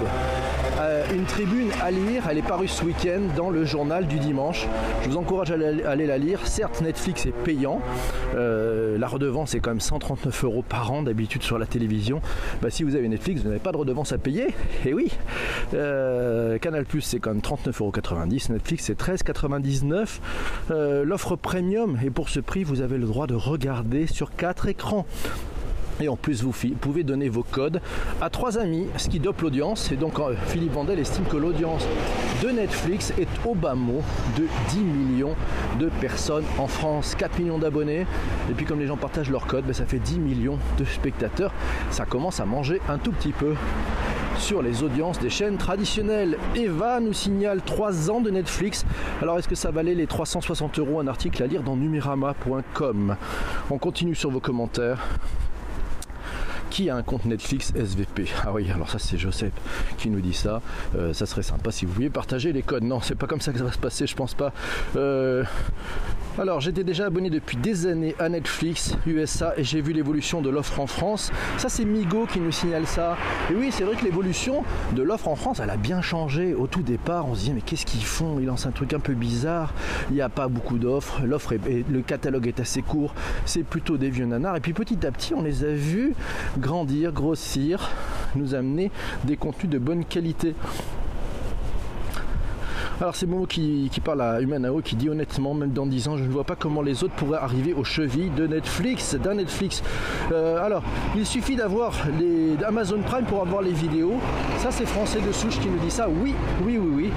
Euh, 0.80 1.04
une 1.12 1.24
tribune 1.24 1.70
à 1.82 1.90
lire, 1.90 2.24
elle 2.30 2.38
est 2.38 2.46
parue 2.46 2.68
ce 2.68 2.84
week-end 2.84 3.20
dans 3.36 3.50
le 3.50 3.64
journal 3.64 4.06
du 4.06 4.18
dimanche. 4.18 4.66
Je 5.02 5.08
vous 5.08 5.16
encourage 5.16 5.50
à 5.50 5.54
aller 5.54 6.06
la 6.06 6.18
lire. 6.18 6.46
Certes, 6.46 6.80
Netflix 6.80 7.26
est 7.26 7.32
payant. 7.32 7.80
Euh, 8.36 8.96
la 8.96 9.08
redevance 9.08 9.54
est 9.54 9.60
quand 9.60 9.70
même 9.70 9.80
139 9.80 10.44
euros 10.44 10.62
par 10.62 10.92
an 10.92 11.02
d'habitude 11.02 11.42
sur 11.42 11.58
la 11.58 11.66
télévision. 11.66 12.20
Bah, 12.62 12.70
si 12.70 12.84
vous 12.84 12.94
avez 12.94 13.08
Netflix, 13.08 13.42
vous 13.42 13.48
n'avez 13.48 13.60
pas 13.60 13.72
de 13.72 13.76
redevance 13.76 14.12
à 14.12 14.18
payer. 14.18 14.48
Et 14.84 14.90
eh 14.90 14.94
oui, 14.94 15.10
euh, 15.74 16.58
Canal 16.58 16.84
c'est 17.00 17.18
quand 17.18 17.30
même 17.30 17.42
39,90 17.42 17.82
euros. 17.82 17.92
Netflix 18.50 18.84
c'est 18.84 18.98
13,99. 18.98 20.20
Euh, 20.70 21.04
l'offre 21.04 21.36
premium 21.36 21.98
et 22.04 22.10
pour 22.10 22.28
ce 22.28 22.40
prix 22.40 22.64
vous 22.64 22.80
avez 22.80 22.98
le 22.98 23.06
droit 23.06 23.26
de 23.26 23.34
regarder 23.34 24.06
sur 24.06 24.34
quatre 24.34 24.68
écrans. 24.68 25.06
Et 26.00 26.08
en 26.08 26.16
plus, 26.16 26.42
vous 26.42 26.52
pouvez 26.80 27.02
donner 27.02 27.28
vos 27.28 27.42
codes 27.42 27.80
à 28.20 28.30
trois 28.30 28.58
amis, 28.58 28.86
ce 28.96 29.08
qui 29.08 29.18
dope 29.18 29.40
l'audience. 29.40 29.90
Et 29.90 29.96
donc, 29.96 30.18
euh, 30.18 30.34
Philippe 30.46 30.72
Vandel 30.72 30.98
estime 30.98 31.24
que 31.24 31.36
l'audience 31.36 31.84
de 32.42 32.50
Netflix 32.50 33.12
est 33.18 33.28
au 33.44 33.54
bas 33.54 33.74
mot 33.74 34.02
de 34.36 34.44
10 34.70 34.78
millions 34.78 35.34
de 35.80 35.88
personnes 36.00 36.44
en 36.58 36.68
France. 36.68 37.16
4 37.16 37.38
millions 37.40 37.58
d'abonnés. 37.58 38.06
Et 38.50 38.54
puis, 38.54 38.64
comme 38.64 38.78
les 38.78 38.86
gens 38.86 38.96
partagent 38.96 39.30
leur 39.30 39.46
code, 39.46 39.64
ben, 39.64 39.72
ça 39.72 39.86
fait 39.86 39.98
10 39.98 40.20
millions 40.20 40.58
de 40.78 40.84
spectateurs. 40.84 41.52
Ça 41.90 42.04
commence 42.04 42.38
à 42.38 42.44
manger 42.44 42.80
un 42.88 42.98
tout 42.98 43.12
petit 43.12 43.32
peu 43.32 43.54
sur 44.38 44.62
les 44.62 44.84
audiences 44.84 45.18
des 45.18 45.30
chaînes 45.30 45.56
traditionnelles. 45.56 46.38
Eva 46.54 47.00
nous 47.00 47.12
signale 47.12 47.60
3 47.60 48.10
ans 48.10 48.20
de 48.20 48.30
Netflix. 48.30 48.86
Alors 49.20 49.38
est-ce 49.38 49.48
que 49.48 49.56
ça 49.56 49.72
valait 49.72 49.94
les 49.94 50.06
360 50.06 50.78
euros? 50.78 51.00
Un 51.00 51.08
article 51.08 51.42
à 51.42 51.46
lire 51.46 51.62
dans 51.62 51.76
numerama.com. 51.76 53.16
On 53.70 53.78
continue 53.78 54.14
sur 54.14 54.30
vos 54.30 54.40
commentaires 54.40 55.00
qui 56.70 56.90
a 56.90 56.96
un 56.96 57.02
compte 57.02 57.24
Netflix 57.24 57.72
SVP 57.74 58.26
Ah 58.44 58.52
oui, 58.52 58.70
alors 58.70 58.90
ça 58.90 58.98
c'est 58.98 59.18
Joseph 59.18 59.52
qui 59.96 60.10
nous 60.10 60.20
dit 60.20 60.34
ça. 60.34 60.60
Euh, 60.96 61.12
ça 61.12 61.26
serait 61.26 61.42
sympa 61.42 61.70
si 61.70 61.86
vous 61.86 61.92
vouliez 61.92 62.10
partager 62.10 62.52
les 62.52 62.62
codes. 62.62 62.84
Non, 62.84 63.00
c'est 63.00 63.14
pas 63.14 63.26
comme 63.26 63.40
ça 63.40 63.52
que 63.52 63.58
ça 63.58 63.64
va 63.64 63.72
se 63.72 63.78
passer, 63.78 64.06
je 64.06 64.14
pense 64.14 64.34
pas. 64.34 64.52
Euh, 64.96 65.44
alors 66.38 66.60
j'étais 66.60 66.84
déjà 66.84 67.06
abonné 67.06 67.30
depuis 67.30 67.56
des 67.56 67.86
années 67.86 68.14
à 68.18 68.28
Netflix 68.28 68.94
USA 69.06 69.54
et 69.56 69.64
j'ai 69.64 69.80
vu 69.80 69.92
l'évolution 69.92 70.40
de 70.40 70.50
l'offre 70.50 70.78
en 70.78 70.86
France. 70.86 71.32
Ça 71.56 71.68
c'est 71.68 71.84
Migo 71.84 72.26
qui 72.26 72.38
nous 72.38 72.52
signale 72.52 72.86
ça. 72.86 73.16
Et 73.50 73.54
oui 73.54 73.70
c'est 73.72 73.82
vrai 73.84 73.96
que 73.96 74.04
l'évolution 74.04 74.62
de 74.94 75.02
l'offre 75.02 75.28
en 75.28 75.34
France 75.34 75.60
elle 75.60 75.70
a 75.70 75.76
bien 75.76 76.00
changé. 76.00 76.54
Au 76.54 76.68
tout 76.68 76.82
départ 76.82 77.26
on 77.26 77.34
se 77.34 77.44
dit 77.44 77.52
mais 77.52 77.60
qu'est-ce 77.60 77.86
qu'ils 77.86 78.04
font? 78.04 78.38
Ils 78.38 78.46
lancent 78.46 78.66
un 78.66 78.70
truc 78.70 78.92
un 78.92 79.00
peu 79.00 79.14
bizarre. 79.14 79.74
Il 80.10 80.14
n'y 80.14 80.20
a 80.20 80.28
pas 80.28 80.48
beaucoup 80.48 80.78
d'offres. 80.78 81.20
Le 81.24 82.00
catalogue 82.02 82.46
est 82.46 82.60
assez 82.60 82.82
court. 82.82 83.14
C'est 83.44 83.64
plutôt 83.64 83.96
des 83.96 84.10
vieux 84.10 84.26
nanars. 84.26 84.56
Et 84.56 84.60
puis 84.60 84.72
petit 84.72 85.04
à 85.06 85.10
petit 85.10 85.34
on 85.34 85.42
les 85.42 85.64
a 85.64 85.72
vus 85.72 86.14
grandir, 86.58 87.12
grossir, 87.12 87.90
nous 88.36 88.54
amener 88.54 88.92
des 89.24 89.36
contenus 89.36 89.70
de 89.70 89.78
bonne 89.78 90.04
qualité. 90.04 90.54
Alors 93.00 93.14
c'est 93.14 93.26
Momo 93.26 93.46
qui, 93.46 93.88
parle 94.04 94.22
à 94.22 94.40
Humanao 94.40 94.80
qui 94.80 94.96
dit 94.96 95.08
honnêtement, 95.08 95.54
même 95.54 95.70
dans 95.70 95.86
10 95.86 96.08
ans, 96.08 96.16
je 96.16 96.24
ne 96.24 96.30
vois 96.30 96.42
pas 96.42 96.56
comment 96.56 96.82
les 96.82 97.04
autres 97.04 97.14
pourraient 97.14 97.38
arriver 97.38 97.72
aux 97.72 97.84
chevilles 97.84 98.30
de 98.30 98.48
Netflix, 98.48 99.14
d'un 99.14 99.34
Netflix. 99.34 99.84
Euh, 100.32 100.64
alors, 100.64 100.82
il 101.14 101.24
suffit 101.24 101.54
d'avoir 101.54 101.92
les 102.18 102.56
Amazon 102.64 102.98
Prime 103.06 103.24
pour 103.24 103.40
avoir 103.40 103.62
les 103.62 103.70
vidéos. 103.70 104.14
Ça 104.58 104.72
c'est 104.72 104.84
français 104.84 105.20
de 105.20 105.30
souche 105.30 105.60
qui 105.60 105.68
nous 105.68 105.78
dit 105.78 105.92
ça. 105.92 106.08
Oui, 106.08 106.34
oui, 106.64 106.76
oui, 106.76 106.90
oui. 106.92 107.10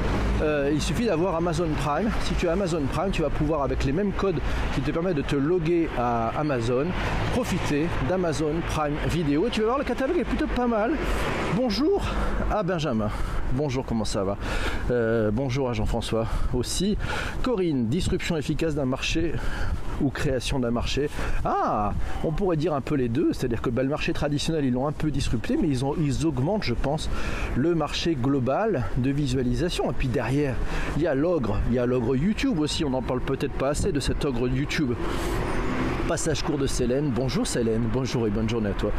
Euh, 0.43 0.69
il 0.71 0.79
suffit 0.79 1.05
d'avoir 1.05 1.35
Amazon 1.35 1.69
Prime. 1.83 2.11
Si 2.25 2.35
tu 2.35 2.47
as 2.47 2.51
Amazon 2.51 2.83
Prime, 2.93 3.09
tu 3.09 3.23
vas 3.23 3.31
pouvoir 3.31 3.63
avec 3.63 3.83
les 3.83 3.91
mêmes 3.91 4.11
codes 4.11 4.39
qui 4.75 4.81
te 4.81 4.91
permettent 4.91 5.17
de 5.17 5.23
te 5.23 5.35
loguer 5.35 5.89
à 5.97 6.31
Amazon, 6.37 6.85
profiter 7.33 7.87
d'Amazon 8.07 8.53
Prime 8.67 8.97
Vidéo. 9.09 9.47
Et 9.47 9.49
tu 9.49 9.61
vas 9.61 9.67
voir 9.67 9.79
le 9.79 9.85
catalogue 9.85 10.19
est 10.19 10.25
plutôt 10.25 10.45
pas 10.45 10.67
mal. 10.67 10.91
Bonjour 11.55 12.03
à 12.51 12.61
Benjamin. 12.61 13.09
Bonjour, 13.53 13.85
comment 13.85 14.05
ça 14.05 14.23
va 14.23 14.37
euh, 14.91 15.29
Bonjour 15.29 15.69
à 15.69 15.73
Jean-François 15.73 16.25
aussi. 16.53 16.97
Corinne, 17.43 17.87
disruption 17.87 18.37
efficace 18.37 18.75
d'un 18.75 18.85
marché 18.85 19.33
ou 19.99 20.09
création 20.09 20.57
d'un 20.57 20.71
marché. 20.71 21.09
Ah, 21.43 21.93
on 22.23 22.31
pourrait 22.31 22.55
dire 22.55 22.73
un 22.73 22.79
peu 22.79 22.95
les 22.95 23.09
deux, 23.09 23.33
c'est-à-dire 23.33 23.61
que 23.61 23.69
bah, 23.69 23.83
le 23.83 23.89
marché 23.89 24.13
traditionnel, 24.13 24.63
ils 24.63 24.71
l'ont 24.71 24.87
un 24.87 24.93
peu 24.93 25.11
disrupté, 25.11 25.57
mais 25.61 25.67
ils, 25.67 25.81
ils 25.99 26.25
augmentent, 26.25 26.63
je 26.63 26.73
pense, 26.73 27.09
le 27.57 27.75
marché 27.75 28.15
global 28.15 28.85
de 28.97 29.11
visualisation. 29.11 29.91
Et 29.91 29.93
puis 29.93 30.07
derrière, 30.07 30.55
il 30.95 31.03
y 31.03 31.07
a 31.07 31.13
l'ogre, 31.13 31.59
il 31.69 31.75
y 31.75 31.79
a 31.79 31.85
l'ogre 31.85 32.15
YouTube 32.15 32.57
aussi, 32.59 32.85
on 32.85 32.91
n'en 32.91 33.01
parle 33.01 33.19
peut-être 33.19 33.53
pas 33.53 33.69
assez 33.69 33.91
de 33.91 33.99
cet 33.99 34.23
ogre 34.23 34.47
YouTube 34.47 34.93
passage 36.11 36.43
court 36.43 36.57
de 36.57 36.67
Célène. 36.67 37.09
Bonjour 37.09 37.47
Célène, 37.47 37.87
bonjour 37.93 38.27
et 38.27 38.29
bonne 38.29 38.49
journée 38.49 38.71
à 38.71 38.73
toi. 38.73 38.91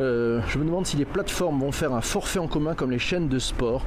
Euh, 0.00 0.42
je 0.48 0.58
me 0.58 0.66
demande 0.66 0.86
si 0.86 0.98
les 0.98 1.06
plateformes 1.06 1.60
vont 1.60 1.72
faire 1.72 1.94
un 1.94 2.02
forfait 2.02 2.40
en 2.40 2.46
commun 2.46 2.74
comme 2.74 2.90
les 2.90 2.98
chaînes 2.98 3.26
de 3.26 3.38
sport 3.38 3.86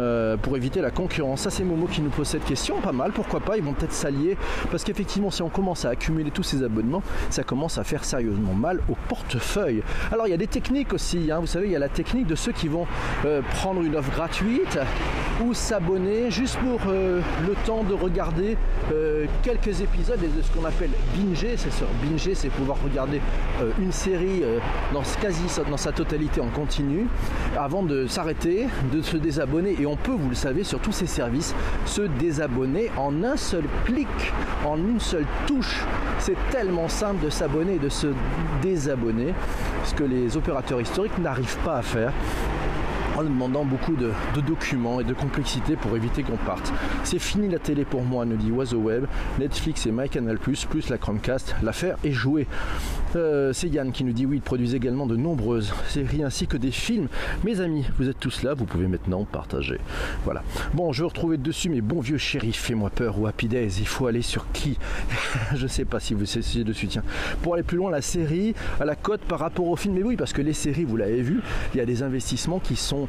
euh, 0.00 0.36
pour 0.36 0.56
éviter 0.56 0.80
la 0.80 0.90
concurrence. 0.90 1.42
Ça 1.42 1.50
c'est 1.50 1.62
Momo 1.62 1.86
qui 1.86 2.00
nous 2.00 2.10
pose 2.10 2.26
cette 2.26 2.44
question, 2.44 2.80
pas 2.80 2.90
mal, 2.90 3.12
pourquoi 3.12 3.38
pas, 3.38 3.56
ils 3.56 3.62
vont 3.62 3.74
peut-être 3.74 3.92
s'allier 3.92 4.36
parce 4.72 4.82
qu'effectivement 4.82 5.30
si 5.30 5.42
on 5.42 5.48
commence 5.48 5.84
à 5.84 5.90
accumuler 5.90 6.32
tous 6.32 6.42
ces 6.42 6.64
abonnements, 6.64 7.04
ça 7.30 7.44
commence 7.44 7.78
à 7.78 7.84
faire 7.84 8.02
sérieusement 8.02 8.54
mal 8.54 8.80
au 8.88 8.96
portefeuille. 9.08 9.84
Alors 10.10 10.26
il 10.26 10.30
y 10.30 10.34
a 10.34 10.36
des 10.36 10.48
techniques 10.48 10.94
aussi, 10.94 11.30
hein. 11.30 11.38
vous 11.38 11.46
savez, 11.46 11.66
il 11.66 11.72
y 11.72 11.76
a 11.76 11.78
la 11.78 11.88
technique 11.88 12.26
de 12.26 12.34
ceux 12.34 12.50
qui 12.50 12.66
vont 12.66 12.88
euh, 13.24 13.40
prendre 13.52 13.82
une 13.82 13.94
offre 13.94 14.10
gratuite 14.10 14.80
ou 15.44 15.54
s'abonner 15.54 16.32
juste 16.32 16.56
pour 16.56 16.90
le 16.90 17.54
temps 17.66 17.84
de 17.84 17.92
regarder 17.92 18.56
quelques 19.42 19.82
épisodes 19.82 20.18
et 20.22 20.28
de 20.28 20.42
ce 20.42 20.50
qu'on 20.50 20.64
appelle 20.64 20.88
binger, 21.14 21.56
c'est 21.58 21.70
c'est 22.18 22.48
pouvoir 22.48 22.78
regarder 22.82 23.20
euh, 23.60 23.70
une 23.80 23.92
série 23.92 24.42
euh, 24.42 24.58
dans, 24.92 25.02
quasi 25.20 25.42
dans 25.70 25.76
sa 25.76 25.92
totalité 25.92 26.40
en 26.40 26.48
continu 26.48 27.06
avant 27.58 27.82
de 27.82 28.06
s'arrêter, 28.06 28.66
de 28.92 29.02
se 29.02 29.16
désabonner. 29.16 29.76
Et 29.78 29.86
on 29.86 29.96
peut, 29.96 30.12
vous 30.12 30.28
le 30.28 30.34
savez, 30.34 30.64
sur 30.64 30.80
tous 30.80 30.92
ces 30.92 31.06
services, 31.06 31.54
se 31.84 32.02
désabonner 32.02 32.90
en 32.96 33.22
un 33.22 33.36
seul 33.36 33.64
clic, 33.84 34.08
en 34.64 34.76
une 34.78 35.00
seule 35.00 35.26
touche. 35.46 35.84
C'est 36.18 36.36
tellement 36.50 36.88
simple 36.88 37.24
de 37.24 37.30
s'abonner 37.30 37.74
et 37.74 37.78
de 37.78 37.88
se 37.88 38.08
désabonner, 38.62 39.34
ce 39.84 39.94
que 39.94 40.04
les 40.04 40.36
opérateurs 40.36 40.80
historiques 40.80 41.18
n'arrivent 41.18 41.58
pas 41.64 41.76
à 41.76 41.82
faire 41.82 42.12
en 43.16 43.24
demandant 43.24 43.64
beaucoup 43.64 43.96
de, 43.96 44.10
documents 44.46 45.00
et 45.00 45.04
de 45.04 45.14
complexité 45.14 45.76
pour 45.76 45.96
éviter 45.96 46.22
qu'on 46.22 46.36
parte. 46.36 46.72
C'est 47.04 47.18
fini 47.18 47.48
la 47.48 47.58
télé 47.58 47.84
pour 47.84 48.02
moi, 48.02 48.24
nous 48.24 48.36
dit 48.36 48.50
Oiseau 48.50 48.78
Web, 48.78 49.06
Netflix 49.38 49.86
et 49.86 49.92
MyCanal+, 49.92 50.38
plus 50.38 50.66
la 50.90 50.98
Chromecast, 50.98 51.56
l'affaire 51.62 51.96
est 52.04 52.12
jouée. 52.12 52.46
Euh, 53.16 53.52
c'est 53.52 53.68
Yann 53.68 53.92
qui 53.92 54.04
nous 54.04 54.12
dit 54.12 54.26
oui, 54.26 54.36
il 54.36 54.42
produisent 54.42 54.74
également 54.74 55.06
de 55.06 55.16
nombreuses 55.16 55.72
séries 55.88 56.22
ainsi 56.22 56.46
que 56.46 56.56
des 56.56 56.70
films. 56.70 57.08
Mes 57.44 57.60
amis, 57.60 57.86
vous 57.98 58.08
êtes 58.08 58.20
tous 58.20 58.42
là, 58.42 58.52
vous 58.52 58.66
pouvez 58.66 58.86
maintenant 58.86 59.24
partager. 59.24 59.80
Voilà. 60.24 60.42
Bon, 60.74 60.92
je 60.92 61.02
vais 61.02 61.08
retrouver 61.08 61.38
dessus 61.38 61.70
mes 61.70 61.80
bons 61.80 62.00
vieux 62.00 62.18
shérifs, 62.18 62.60
fais-moi 62.60 62.90
peur 62.90 63.18
ou 63.18 63.26
Happy. 63.26 63.46
Il 63.46 63.86
faut 63.86 64.06
aller 64.06 64.22
sur 64.22 64.50
qui? 64.52 64.76
Je 65.54 65.62
ne 65.62 65.68
sais 65.68 65.84
pas 65.84 66.00
si 66.00 66.14
vous 66.14 66.24
essayez 66.24 66.64
de 66.64 66.72
soutien. 66.72 67.02
Pour 67.42 67.54
aller 67.54 67.62
plus 67.62 67.76
loin, 67.76 67.90
la 67.90 68.02
série 68.02 68.54
à 68.80 68.84
la 68.84 68.96
cote 68.96 69.20
par 69.20 69.38
rapport 69.38 69.68
au 69.68 69.76
film. 69.76 69.94
Mais 69.94 70.02
oui, 70.02 70.16
parce 70.16 70.32
que 70.32 70.42
les 70.42 70.52
séries, 70.52 70.84
vous 70.84 70.96
l'avez 70.96 71.22
vu, 71.22 71.40
il 71.72 71.78
y 71.78 71.80
a 71.80 71.86
des 71.86 72.02
investissements 72.02 72.58
qui 72.58 72.76
sont 72.76 73.08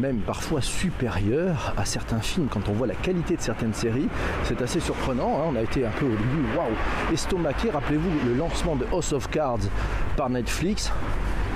même 0.00 0.18
parfois 0.18 0.62
supérieurs 0.62 1.74
à 1.76 1.84
certains 1.84 2.20
films. 2.20 2.46
Quand 2.48 2.68
on 2.68 2.72
voit 2.72 2.86
la 2.86 2.94
qualité 2.94 3.36
de 3.36 3.42
certaines 3.42 3.74
séries, 3.74 4.08
c'est 4.44 4.62
assez 4.62 4.80
surprenant. 4.80 5.40
Hein. 5.40 5.50
On 5.52 5.56
a 5.56 5.62
été 5.62 5.84
un 5.84 5.90
peu 5.90 6.06
au 6.06 6.10
début, 6.10 6.56
waouh, 6.56 7.12
estomaqué. 7.12 7.70
Rappelez-vous 7.70 8.28
le 8.28 8.34
lancement 8.34 8.76
de 8.76 8.86
House 8.92 9.12
of 9.12 9.28
Cards 9.28 9.41
par 10.16 10.30
Netflix. 10.30 10.92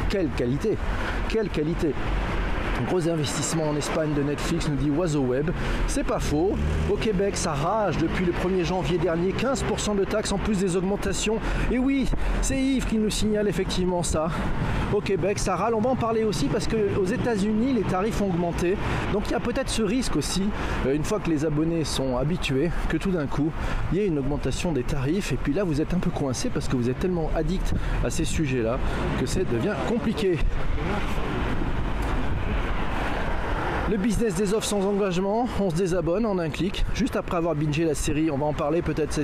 Quelle 0.09 0.29
qualité 0.31 0.77
Quelle 1.29 1.49
qualité 1.49 1.95
Gros 2.85 3.09
investissement 3.09 3.71
en 3.71 3.77
Espagne 3.77 4.13
de 4.15 4.23
Netflix, 4.23 4.69
nous 4.69 4.77
dit 4.77 4.91
Oiseau 4.91 5.23
Web. 5.23 5.51
C'est 5.87 6.05
pas 6.05 6.21
faux. 6.21 6.53
Au 6.91 6.97
Québec, 6.97 7.37
ça 7.37 7.53
rage 7.53 7.97
depuis 7.97 8.25
le 8.25 8.33
1er 8.33 8.65
janvier 8.65 8.99
dernier. 8.99 9.33
15% 9.33 9.97
de 9.97 10.05
taxes 10.05 10.33
en 10.33 10.39
plus 10.39 10.59
des 10.59 10.77
augmentations. 10.77 11.39
Et 11.73 11.79
oui, 11.79 12.09
c'est 12.43 12.61
Yves 12.61 12.87
qui 12.87 12.99
nous 12.99 13.11
signale 13.11 13.49
effectivement 13.49 14.03
ça. 14.03 14.29
Au 14.93 15.01
Québec, 15.01 15.39
ça 15.39 15.57
râle. 15.57 15.75
On 15.75 15.81
va 15.81 15.91
en 15.91 15.97
parler 15.97 16.25
aussi 16.25 16.47
parce 16.47 16.69
qu'aux 16.69 17.05
États-Unis, 17.05 17.73
les 17.73 17.83
tarifs 17.83 18.21
ont 18.21 18.27
augmenté. 18.27 18.77
Donc 19.13 19.25
il 19.29 19.33
y 19.33 19.35
a 19.35 19.41
peut-être 19.41 19.71
ce 19.71 19.83
risque 19.83 20.17
aussi, 20.17 20.43
euh, 20.87 20.95
une 20.95 21.05
fois 21.05 21.19
que 21.19 21.31
les 21.31 21.45
abonnés 21.45 21.85
sont 21.85 22.17
habitués, 22.17 22.71
que 22.89 22.97
tout 22.97 23.11
d'un 23.11 23.27
coup, 23.27 23.51
il 23.93 23.99
y 23.99 24.01
ait 24.03 24.07
une 24.07 24.19
augmentation 24.19 24.73
des 24.73 24.83
tarifs. 24.83 25.33
Et 25.33 25.37
puis 25.37 25.53
là, 25.53 25.65
vous 25.65 25.81
êtes 25.81 25.95
un 25.95 25.99
peu 25.99 26.11
coincé 26.11 26.51
parce 26.51 26.69
que 26.69 26.77
vous 26.77 26.91
êtes 26.91 26.99
tellement 26.99 27.31
addict 27.35 27.75
à 28.05 28.11
ces 28.11 28.25
sujets-là 28.25 28.79
que 29.19 29.27
ça 29.27 29.41
devient 29.41 29.75
compliqué. 29.89 30.39
Le 33.89 33.99
business 33.99 34.35
des 34.35 34.53
offres 34.53 34.67
sans 34.67 34.85
engagement, 34.85 35.47
on 35.61 35.71
se 35.71 35.77
désabonne 35.77 36.27
en 36.27 36.39
un 36.39 36.51
clic. 36.51 36.85
Juste 36.93 37.15
après 37.15 37.37
avoir 37.37 37.55
bingé 37.55 37.85
la 37.85 37.95
série, 37.95 38.33
on 38.33 38.37
va 38.37 38.47
en 38.47 38.53
parler 38.53 38.83
peut-être. 38.83 39.21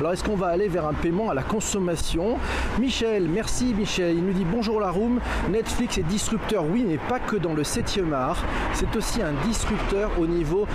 Alors 0.00 0.12
est-ce 0.12 0.24
qu'on 0.24 0.36
va 0.36 0.46
aller 0.46 0.68
vers 0.68 0.86
un 0.86 0.94
paiement 0.94 1.28
à 1.28 1.34
la 1.34 1.42
consommation? 1.42 2.38
Michel, 2.80 3.28
merci 3.28 3.74
Michel. 3.74 4.16
Il 4.16 4.24
nous 4.24 4.32
dit 4.32 4.46
bonjour 4.50 4.80
la 4.80 4.90
room. 4.90 5.20
Netflix 5.50 5.98
est 5.98 6.02
disrupteur, 6.02 6.64
oui, 6.64 6.82
mais 6.88 6.96
pas 6.96 7.18
que 7.18 7.36
dans 7.36 7.52
le 7.52 7.62
7e 7.62 8.14
art. 8.14 8.42
C'est 8.72 8.96
aussi 8.96 9.20
un 9.20 9.34
disrupteur 9.46 10.10
au 10.18 10.26
niveau 10.26 10.66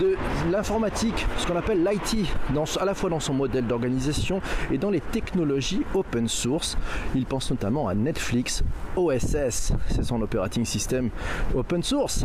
de 0.00 0.16
l'informatique, 0.50 1.24
ce 1.38 1.46
qu'on 1.46 1.56
appelle 1.56 1.84
l'IT, 1.84 2.26
à 2.80 2.84
la 2.84 2.94
fois 2.94 3.10
dans 3.10 3.20
son 3.20 3.34
modèle 3.34 3.66
d'organisation 3.66 4.40
et 4.72 4.78
dans 4.78 4.90
les 4.90 5.00
technologies 5.00 5.82
open 5.94 6.26
source. 6.26 6.76
Il 7.14 7.26
pense 7.26 7.48
notamment 7.52 7.86
à 7.86 7.94
Netflix 7.94 8.64
OSS, 8.96 9.72
c'est 9.88 10.02
son 10.02 10.20
operating 10.20 10.64
system 10.64 11.10
open 11.54 11.84
source. 11.84 12.24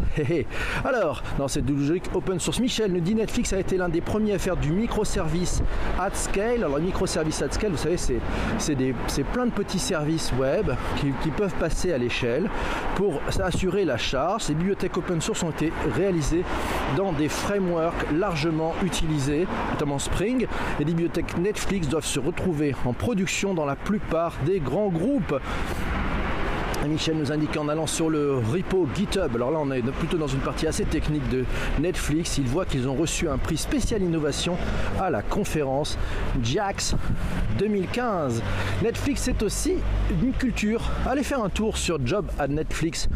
Alors, 0.86 1.24
dans 1.38 1.48
cette 1.48 1.70
logique 1.70 2.06
open 2.14 2.40
source, 2.40 2.60
Michel 2.60 2.92
nous 2.92 3.00
dit 3.00 3.16
Netflix 3.16 3.54
a 3.54 3.60
été 3.60 3.78
l'un 3.78 3.90
des 3.90 4.02
premiers 4.02 4.34
à 4.34 4.40
faire 4.40 4.58
du 4.58 4.72
microservice 4.72 5.62
at 6.00 6.14
scale. 6.14 6.64
Alors, 6.64 6.78
le 6.78 6.84
microservice 6.84 7.42
at 7.42 7.52
scale, 7.52 7.72
vous 7.72 7.78
savez, 7.78 7.98
c'est 7.98 9.24
plein 9.32 9.46
de 9.46 9.52
petits 9.52 9.80
services 9.80 10.32
web 10.40 10.72
qui, 11.00 11.32
peuvent 11.32 11.56
passer 11.56 11.92
à 11.92 11.98
l'échelle 11.98 12.50
pour 12.96 13.20
assurer 13.40 13.86
la 13.86 13.98
charge. 13.98 14.44
Ces 14.44 14.54
bibliothèques 14.54 14.98
open 14.98 15.20
source 15.20 15.42
ont 15.44 15.50
été 15.50 15.72
réalisées 15.96 16.44
dans 16.96 17.12
des 17.12 17.30
frameworks 17.30 18.12
largement 18.12 18.74
utilisés, 18.84 19.48
notamment 19.72 20.00
Spring. 20.00 20.46
Les 20.80 20.86
bibliothèques 20.86 21.38
Netflix 21.38 21.88
doivent 21.88 22.06
se 22.06 22.20
retrouver 22.20 22.76
en 22.86 22.94
production 22.94 23.54
dans 23.54 23.66
la 23.66 23.76
plupart 23.76 24.34
des 24.46 24.60
grands 24.60 24.90
groupes. 24.90 25.40
Michel 26.88 27.18
nous 27.18 27.32
indique 27.32 27.58
en 27.58 27.68
allant 27.70 27.88
sur 27.88 28.10
le 28.10 28.36
repo 28.36 28.86
GitHub, 28.94 29.34
alors 29.36 29.52
là 29.52 29.60
on 29.62 29.72
est 29.72 29.82
plutôt 29.82 30.18
dans 30.18 30.28
une 30.28 30.42
partie 30.42 30.68
assez 30.68 30.84
technique 30.84 31.30
de 31.30 31.46
Netflix, 31.80 32.38
il 32.38 32.44
voit 32.46 32.66
qu'ils 32.66 32.90
ont 32.90 32.96
reçu 32.96 33.30
un 33.30 33.38
prix 33.38 33.56
spécial 33.58 34.02
innovation 34.02 34.58
à 35.00 35.10
la 35.10 35.22
conférence 35.22 35.98
JAX 36.44 36.96
2015. 37.58 38.44
Netflix 38.84 39.22
c'est 39.24 39.42
aussi 39.44 39.76
une 40.22 40.34
culture. 40.34 40.92
Allez 41.06 41.24
faire 41.24 41.42
un 41.44 41.50
tour 41.50 41.78
sur 41.78 42.06
job 42.06 42.26
à 42.38 42.50
Netflix, 42.50 43.08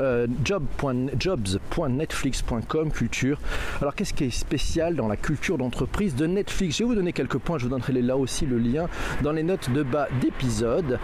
euh, 0.00 0.26
jobs.netflix.com 0.44 2.92
culture. 2.92 3.40
Alors 3.80 3.94
qu'est-ce 3.94 4.12
qui 4.12 4.24
est 4.24 4.30
spécial 4.30 4.96
dans 4.96 5.08
la 5.08 5.16
culture 5.16 5.56
d'entreprise 5.56 6.14
de 6.14 6.26
Netflix? 6.26 6.76
Je 6.76 6.82
vais 6.82 6.88
vous 6.88 6.94
donner 6.94 7.12
quelques 7.12 7.38
points, 7.38 7.56
je 7.58 7.64
vous 7.64 7.70
donnerai 7.70 7.94
là 7.94 8.18
aussi 8.18 8.44
le 8.44 8.58
lien 8.58 8.86
dans 9.22 9.32
les 9.32 9.42
notes 9.42 9.70
de 9.70 9.82
bas 9.82 10.08
d'épisode. 10.20 10.98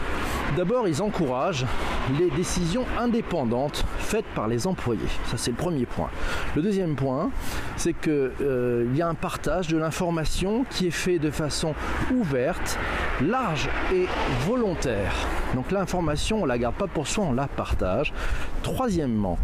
D'abord 0.57 0.87
ils 0.87 1.01
encouragent 1.01 1.65
les 2.19 2.31
décisions 2.31 2.85
indépendantes 2.99 3.85
faites 3.99 4.27
par 4.35 4.49
les 4.49 4.67
employés. 4.67 5.01
Ça 5.27 5.37
c'est 5.37 5.51
le 5.51 5.57
premier 5.57 5.87
point. 5.87 6.11
Le 6.57 6.63
deuxième 6.63 6.97
point, 6.97 7.31
c'est 7.77 7.95
qu'il 7.95 8.33
euh, 8.41 8.87
y 8.95 9.03
a 9.03 9.09
un 9.09 9.15
partage 9.15 9.69
de 9.69 9.77
l'information 9.77 10.65
qui 10.71 10.87
est 10.87 10.93
fait 10.93 11.19
de 11.19 11.31
façon 11.31 11.75
ouverte, 12.13 12.79
large 13.21 13.69
et 13.93 14.07
volontaire. 14.47 15.15
Donc 15.55 15.73
l'information, 15.73 16.43
on 16.43 16.47
la 16.47 16.59
garde 16.59 16.77
pas 16.77 16.87
pour 16.87 17.07
soi, 17.07 17.25
on 17.25 17.33
la 17.33 17.49
partage. 17.49 18.13
Troisièmement, 18.63 19.39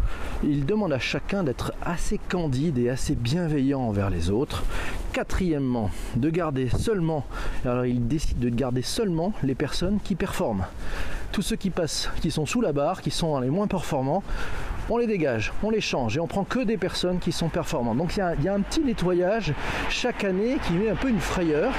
il 0.45 0.65
demande 0.65 0.93
à 0.93 0.99
chacun 0.99 1.43
d'être 1.43 1.73
assez 1.85 2.19
candide 2.19 2.79
et 2.79 2.91
assez 2.91 3.15
bienveillant 3.15 3.81
envers 3.81 4.11
les 4.11 4.31
autres. 4.31 4.65
Quatrièmement, 5.13 5.91
de 6.17 6.31
garder 6.31 6.69
seulement, 6.69 7.25
alors 7.65 7.87
il 7.87 8.07
décide 8.07 8.39
de 8.39 8.49
garder 8.49 8.83
seulement 8.83 9.33
les 9.43 9.55
personnes 9.55 9.99
qui 10.03 10.15
performent 10.15 10.67
tous 11.33 11.43
ceux 11.43 11.57
qui 11.57 11.69
passent, 11.69 12.09
qui 12.23 12.31
sont 12.31 12.47
sous 12.47 12.63
la 12.63 12.73
barre, 12.73 13.03
qui 13.03 13.11
sont 13.11 13.39
les 13.41 13.51
moins 13.51 13.67
performants, 13.67 14.23
on 14.89 14.99
les 14.99 15.07
dégage, 15.07 15.53
on 15.63 15.71
les 15.71 15.81
change 15.81 16.17
et 16.17 16.21
on 16.21 16.27
prend 16.27 16.45
que 16.45 16.61
des 16.61 16.77
personnes 16.77 17.19
qui 17.19 17.33
sont 17.33 17.49
performantes. 17.49 17.99
Donc 17.99 18.17
il 18.17 18.45
y, 18.45 18.49
a 18.49 18.55
un 18.55 18.61
petit 18.61 18.81
nettoyage 18.81 19.53
chaque 19.91 20.25
année 20.25 20.57
qui 20.67 20.75
met 20.75 20.89
un 20.89 20.95
peu 20.95 21.09
une 21.09 21.21
frayeur. 21.21 21.73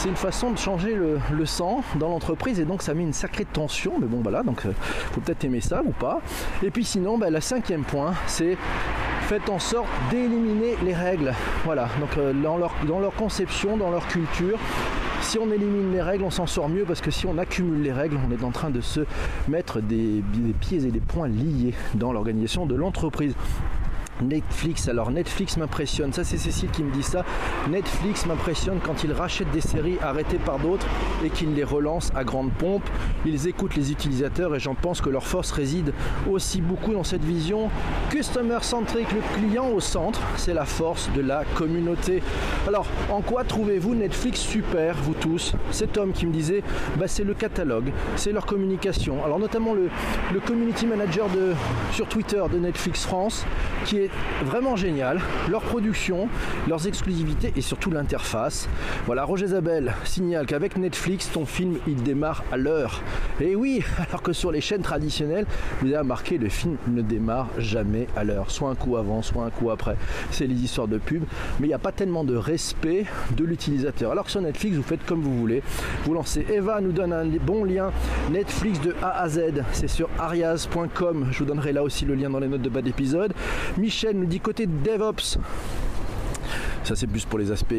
C'est 0.00 0.08
une 0.08 0.16
façon 0.16 0.50
de 0.50 0.56
changer 0.56 0.94
le, 0.94 1.44
sang 1.44 1.84
dans 1.96 2.08
l'entreprise 2.08 2.58
et 2.58 2.64
donc 2.64 2.80
ça 2.80 2.94
met 2.94 3.02
une 3.02 3.12
sacrée 3.12 3.44
tension. 3.44 3.98
Mais 4.00 4.06
bon 4.06 4.22
voilà, 4.22 4.42
donc 4.42 4.64
euh, 4.64 4.72
faut 5.12 5.20
peut-être 5.20 5.44
aimer 5.44 5.60
ça 5.60 5.82
ou 5.84 5.90
pas. 5.90 6.22
Et 6.62 6.70
puis 6.70 6.84
sinon, 6.84 7.18
bah, 7.18 7.28
le 7.28 7.38
cinquième 7.42 7.82
point, 7.82 8.14
c'est 8.26 8.56
faites 9.28 9.50
en 9.50 9.58
sorte 9.58 9.88
d'éliminer 10.10 10.76
les 10.82 10.94
règles. 10.94 11.34
Voilà, 11.66 11.90
donc 12.00 12.16
euh, 12.16 12.32
dans, 12.32 12.56
leur, 12.56 12.72
dans 12.88 12.98
leur 12.98 13.14
conception, 13.14 13.76
dans 13.76 13.90
leur 13.90 14.08
culture, 14.08 14.58
si 15.20 15.38
on 15.38 15.52
élimine 15.52 15.92
les 15.92 16.00
règles, 16.00 16.24
on 16.24 16.30
s'en 16.30 16.46
sort 16.46 16.70
mieux 16.70 16.84
parce 16.84 17.02
que 17.02 17.10
si 17.10 17.26
on 17.26 17.36
accumule 17.36 17.82
les 17.82 17.92
règles, 17.92 18.18
on 18.26 18.32
est 18.32 18.42
en 18.42 18.52
train 18.52 18.70
de 18.70 18.80
se 18.80 19.00
mettre 19.48 19.82
des, 19.82 20.24
des 20.32 20.54
pieds 20.54 20.86
et 20.86 20.90
des 20.90 21.00
poings 21.00 21.28
liés 21.28 21.74
dans 21.92 22.14
l'organisation 22.14 22.64
de 22.64 22.74
l'entreprise. 22.74 23.34
Netflix, 24.22 24.88
alors 24.88 25.10
Netflix 25.10 25.56
m'impressionne, 25.56 26.12
ça 26.12 26.24
c'est 26.24 26.36
Cécile 26.36 26.70
qui 26.70 26.82
me 26.82 26.92
dit 26.92 27.02
ça. 27.02 27.24
Netflix 27.68 28.26
m'impressionne 28.26 28.78
quand 28.84 29.04
ils 29.04 29.12
rachètent 29.12 29.50
des 29.50 29.60
séries 29.60 29.98
arrêtées 30.02 30.38
par 30.38 30.58
d'autres 30.58 30.86
et 31.24 31.30
qu'ils 31.30 31.54
les 31.54 31.64
relancent 31.64 32.10
à 32.14 32.24
grande 32.24 32.52
pompe. 32.52 32.84
Ils 33.24 33.48
écoutent 33.48 33.76
les 33.76 33.92
utilisateurs 33.92 34.54
et 34.54 34.60
j'en 34.60 34.74
pense 34.74 35.00
que 35.00 35.10
leur 35.10 35.26
force 35.26 35.50
réside 35.50 35.92
aussi 36.30 36.60
beaucoup 36.60 36.92
dans 36.92 37.04
cette 37.04 37.24
vision 37.24 37.70
customer 38.10 38.58
centric, 38.62 39.06
le 39.12 39.20
client 39.36 39.68
au 39.68 39.80
centre, 39.80 40.20
c'est 40.36 40.54
la 40.54 40.64
force 40.64 41.10
de 41.14 41.20
la 41.20 41.44
communauté. 41.54 42.22
Alors 42.68 42.86
en 43.10 43.20
quoi 43.20 43.44
trouvez-vous 43.44 43.94
Netflix 43.94 44.40
super, 44.40 44.96
vous 44.96 45.14
tous? 45.14 45.54
Cet 45.70 45.96
homme 45.98 46.12
qui 46.12 46.26
me 46.26 46.32
disait, 46.32 46.62
bah, 46.96 47.06
c'est 47.08 47.24
le 47.24 47.34
catalogue, 47.34 47.92
c'est 48.16 48.32
leur 48.32 48.46
communication. 48.46 49.24
Alors 49.24 49.38
notamment 49.38 49.74
le, 49.74 49.88
le 50.32 50.40
community 50.40 50.86
manager 50.86 51.28
de, 51.28 51.52
sur 51.92 52.06
Twitter 52.06 52.42
de 52.52 52.58
Netflix 52.58 53.04
France 53.04 53.46
qui 53.84 53.98
est 53.98 54.09
vraiment 54.44 54.76
génial. 54.76 55.20
Leur 55.48 55.62
production, 55.62 56.28
leurs 56.68 56.86
exclusivités 56.86 57.52
et 57.56 57.60
surtout 57.60 57.90
l'interface. 57.90 58.68
Voilà, 59.06 59.24
Roger 59.24 59.48
Zabel 59.48 59.94
signale 60.04 60.46
qu'avec 60.46 60.76
Netflix, 60.76 61.30
ton 61.32 61.46
film 61.46 61.76
il 61.86 62.02
démarre 62.02 62.44
à 62.52 62.56
l'heure. 62.56 63.02
Et 63.40 63.54
oui, 63.56 63.82
alors 64.08 64.22
que 64.22 64.32
sur 64.32 64.52
les 64.52 64.60
chaînes 64.60 64.82
traditionnelles, 64.82 65.46
vous 65.80 65.88
avez 65.88 65.98
remarqué, 65.98 66.38
le 66.38 66.48
film 66.48 66.76
ne 66.88 67.02
démarre 67.02 67.48
jamais 67.58 68.06
à 68.16 68.24
l'heure. 68.24 68.50
Soit 68.50 68.70
un 68.70 68.74
coup 68.74 68.96
avant, 68.96 69.22
soit 69.22 69.44
un 69.44 69.50
coup 69.50 69.70
après. 69.70 69.96
C'est 70.30 70.46
les 70.46 70.62
histoires 70.62 70.88
de 70.88 70.98
pub. 70.98 71.24
Mais 71.58 71.66
il 71.66 71.70
n'y 71.70 71.74
a 71.74 71.78
pas 71.78 71.92
tellement 71.92 72.24
de 72.24 72.36
respect 72.36 73.06
de 73.36 73.44
l'utilisateur. 73.44 74.12
Alors 74.12 74.24
que 74.24 74.30
sur 74.30 74.40
Netflix, 74.40 74.76
vous 74.76 74.82
faites 74.82 75.04
comme 75.04 75.22
vous 75.22 75.36
voulez. 75.38 75.62
Vous 76.04 76.14
lancez. 76.14 76.46
Eva 76.50 76.80
nous 76.80 76.92
donne 76.92 77.12
un 77.12 77.26
bon 77.26 77.64
lien. 77.64 77.90
Netflix 78.30 78.80
de 78.80 78.94
A 79.02 79.20
à 79.20 79.28
Z. 79.28 79.62
C'est 79.72 79.88
sur 79.88 80.08
arias.com. 80.18 81.28
Je 81.30 81.38
vous 81.38 81.44
donnerai 81.44 81.72
là 81.72 81.82
aussi 81.82 82.04
le 82.04 82.14
lien 82.14 82.30
dans 82.30 82.40
les 82.40 82.48
notes 82.48 82.62
de 82.62 82.68
bas 82.68 82.82
d'épisode. 82.82 83.32
Nous 84.08 84.26
dit 84.26 84.40
côté 84.40 84.66
DevOps. 84.66 85.38
Ça 86.84 86.96
c'est 86.96 87.06
plus 87.06 87.24
pour 87.24 87.38
les 87.38 87.52
aspects. 87.52 87.74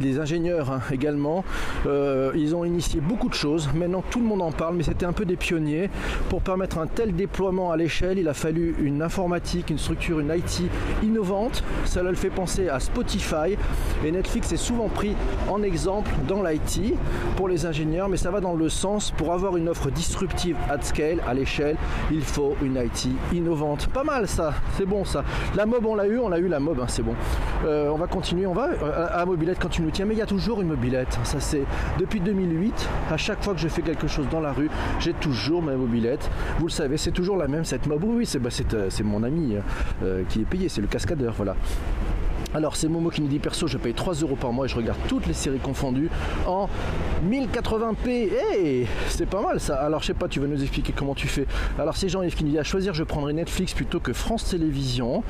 Les, 0.00 0.18
ingénieurs 0.18 0.70
hein, 0.70 0.80
également, 0.90 1.44
euh, 1.86 2.32
ils 2.34 2.54
ont 2.54 2.64
initié 2.64 3.00
beaucoup 3.00 3.28
de 3.28 3.34
choses. 3.34 3.68
Maintenant 3.74 4.02
tout 4.10 4.20
le 4.20 4.26
monde 4.26 4.42
en 4.42 4.52
parle, 4.52 4.76
mais 4.76 4.82
c'était 4.82 5.06
un 5.06 5.12
peu 5.12 5.24
des 5.24 5.36
pionniers. 5.36 5.90
Pour 6.28 6.42
permettre 6.42 6.78
un 6.78 6.86
tel 6.86 7.14
déploiement 7.14 7.70
à 7.70 7.76
l'échelle, 7.76 8.18
il 8.18 8.28
a 8.28 8.34
fallu 8.34 8.74
une 8.80 9.02
informatique, 9.02 9.70
une 9.70 9.78
structure, 9.78 10.20
une 10.20 10.30
IT 10.30 10.62
innovante. 11.02 11.64
Ça 11.84 12.02
le 12.02 12.14
fait 12.14 12.30
penser 12.30 12.68
à 12.68 12.80
Spotify. 12.80 13.56
Et 14.04 14.10
Netflix 14.10 14.52
est 14.52 14.56
souvent 14.56 14.88
pris 14.88 15.14
en 15.48 15.62
exemple 15.62 16.10
dans 16.28 16.42
l'IT 16.42 16.94
pour 17.36 17.48
les 17.48 17.66
ingénieurs, 17.66 18.08
mais 18.08 18.16
ça 18.16 18.30
va 18.30 18.40
dans 18.40 18.54
le 18.54 18.68
sens 18.68 19.12
pour 19.16 19.32
avoir 19.32 19.56
une 19.56 19.68
offre 19.68 19.90
disruptive 19.90 20.56
at 20.70 20.82
scale, 20.82 21.20
à 21.26 21.34
l'échelle, 21.34 21.76
il 22.10 22.22
faut 22.22 22.56
une 22.62 22.76
IT 22.76 23.08
innovante. 23.32 23.88
Pas 23.88 24.04
mal 24.04 24.28
ça, 24.28 24.54
c'est 24.76 24.86
bon 24.86 25.04
ça. 25.04 25.24
La 25.54 25.66
mob 25.66 25.84
on 25.86 25.94
l'a 25.94 26.06
eu, 26.06 26.18
on 26.18 26.28
l'a 26.28 26.38
eu 26.38 26.48
la 26.48 26.60
mob, 26.60 26.78
hein, 26.80 26.86
c'est 26.88 27.02
bon. 27.02 27.14
Euh, 27.64 27.88
on 27.88 27.96
va 27.96 28.06
continuer 28.06 28.35
on 28.44 28.52
va 28.52 28.70
euh, 28.70 29.08
à, 29.10 29.24
mobilette 29.24 29.58
quand 29.60 29.68
tu 29.68 29.82
nous 29.82 29.90
tiens, 29.90 30.04
mais 30.04 30.14
il 30.14 30.18
y 30.18 30.22
a 30.22 30.26
toujours 30.26 30.60
une 30.60 30.68
mobilette. 30.68 31.18
Ça 31.24 31.40
c'est 31.40 31.62
depuis 31.98 32.20
2008. 32.20 32.88
À 33.10 33.16
chaque 33.16 33.42
fois 33.42 33.54
que 33.54 33.60
je 33.60 33.68
fais 33.68 33.82
quelque 33.82 34.08
chose 34.08 34.26
dans 34.30 34.40
la 34.40 34.52
rue, 34.52 34.68
j'ai 35.00 35.14
toujours 35.14 35.62
ma 35.62 35.76
mobilette. 35.76 36.28
Vous 36.58 36.66
le 36.66 36.72
savez, 36.72 36.96
c'est 36.96 37.12
toujours 37.12 37.36
la 37.36 37.48
même 37.48 37.64
cette 37.64 37.86
mob. 37.86 38.02
Oui, 38.04 38.26
c'est 38.26 38.38
bah, 38.38 38.50
euh, 38.74 38.90
mon 39.04 39.22
ami 39.22 39.56
euh, 40.02 40.24
qui 40.28 40.40
est 40.40 40.44
payé, 40.44 40.68
c'est 40.68 40.80
le 40.80 40.88
cascadeur, 40.88 41.32
voilà. 41.36 41.54
Alors 42.54 42.76
c'est 42.76 42.88
Momo 42.88 43.10
qui 43.10 43.20
nous 43.20 43.28
dit 43.28 43.38
perso 43.38 43.66
je 43.66 43.76
paye 43.76 43.92
3 43.92 44.14
euros 44.14 44.36
par 44.36 44.50
mois 44.50 44.64
et 44.64 44.68
je 44.68 44.76
regarde 44.76 44.98
toutes 45.08 45.26
les 45.26 45.34
séries 45.34 45.58
confondues 45.58 46.08
en 46.46 46.68
1080p. 47.28 48.30
Hey 48.54 48.86
C'est 49.08 49.26
pas 49.26 49.42
mal 49.42 49.60
ça. 49.60 49.76
Alors 49.76 50.00
je 50.00 50.06
sais 50.06 50.14
pas, 50.14 50.26
tu 50.26 50.40
vas 50.40 50.46
nous 50.46 50.62
expliquer 50.62 50.94
comment 50.96 51.14
tu 51.14 51.28
fais. 51.28 51.46
Alors 51.78 51.96
c'est 51.96 52.08
Jean-Yves 52.08 52.34
qui 52.34 52.44
nous 52.44 52.52
dit 52.52 52.58
à 52.58 52.64
choisir 52.64 52.94
je 52.94 53.04
prendrai 53.04 53.34
Netflix 53.34 53.74
plutôt 53.74 54.00
que 54.00 54.14
France 54.14 54.48
Télévisions. 54.48 55.22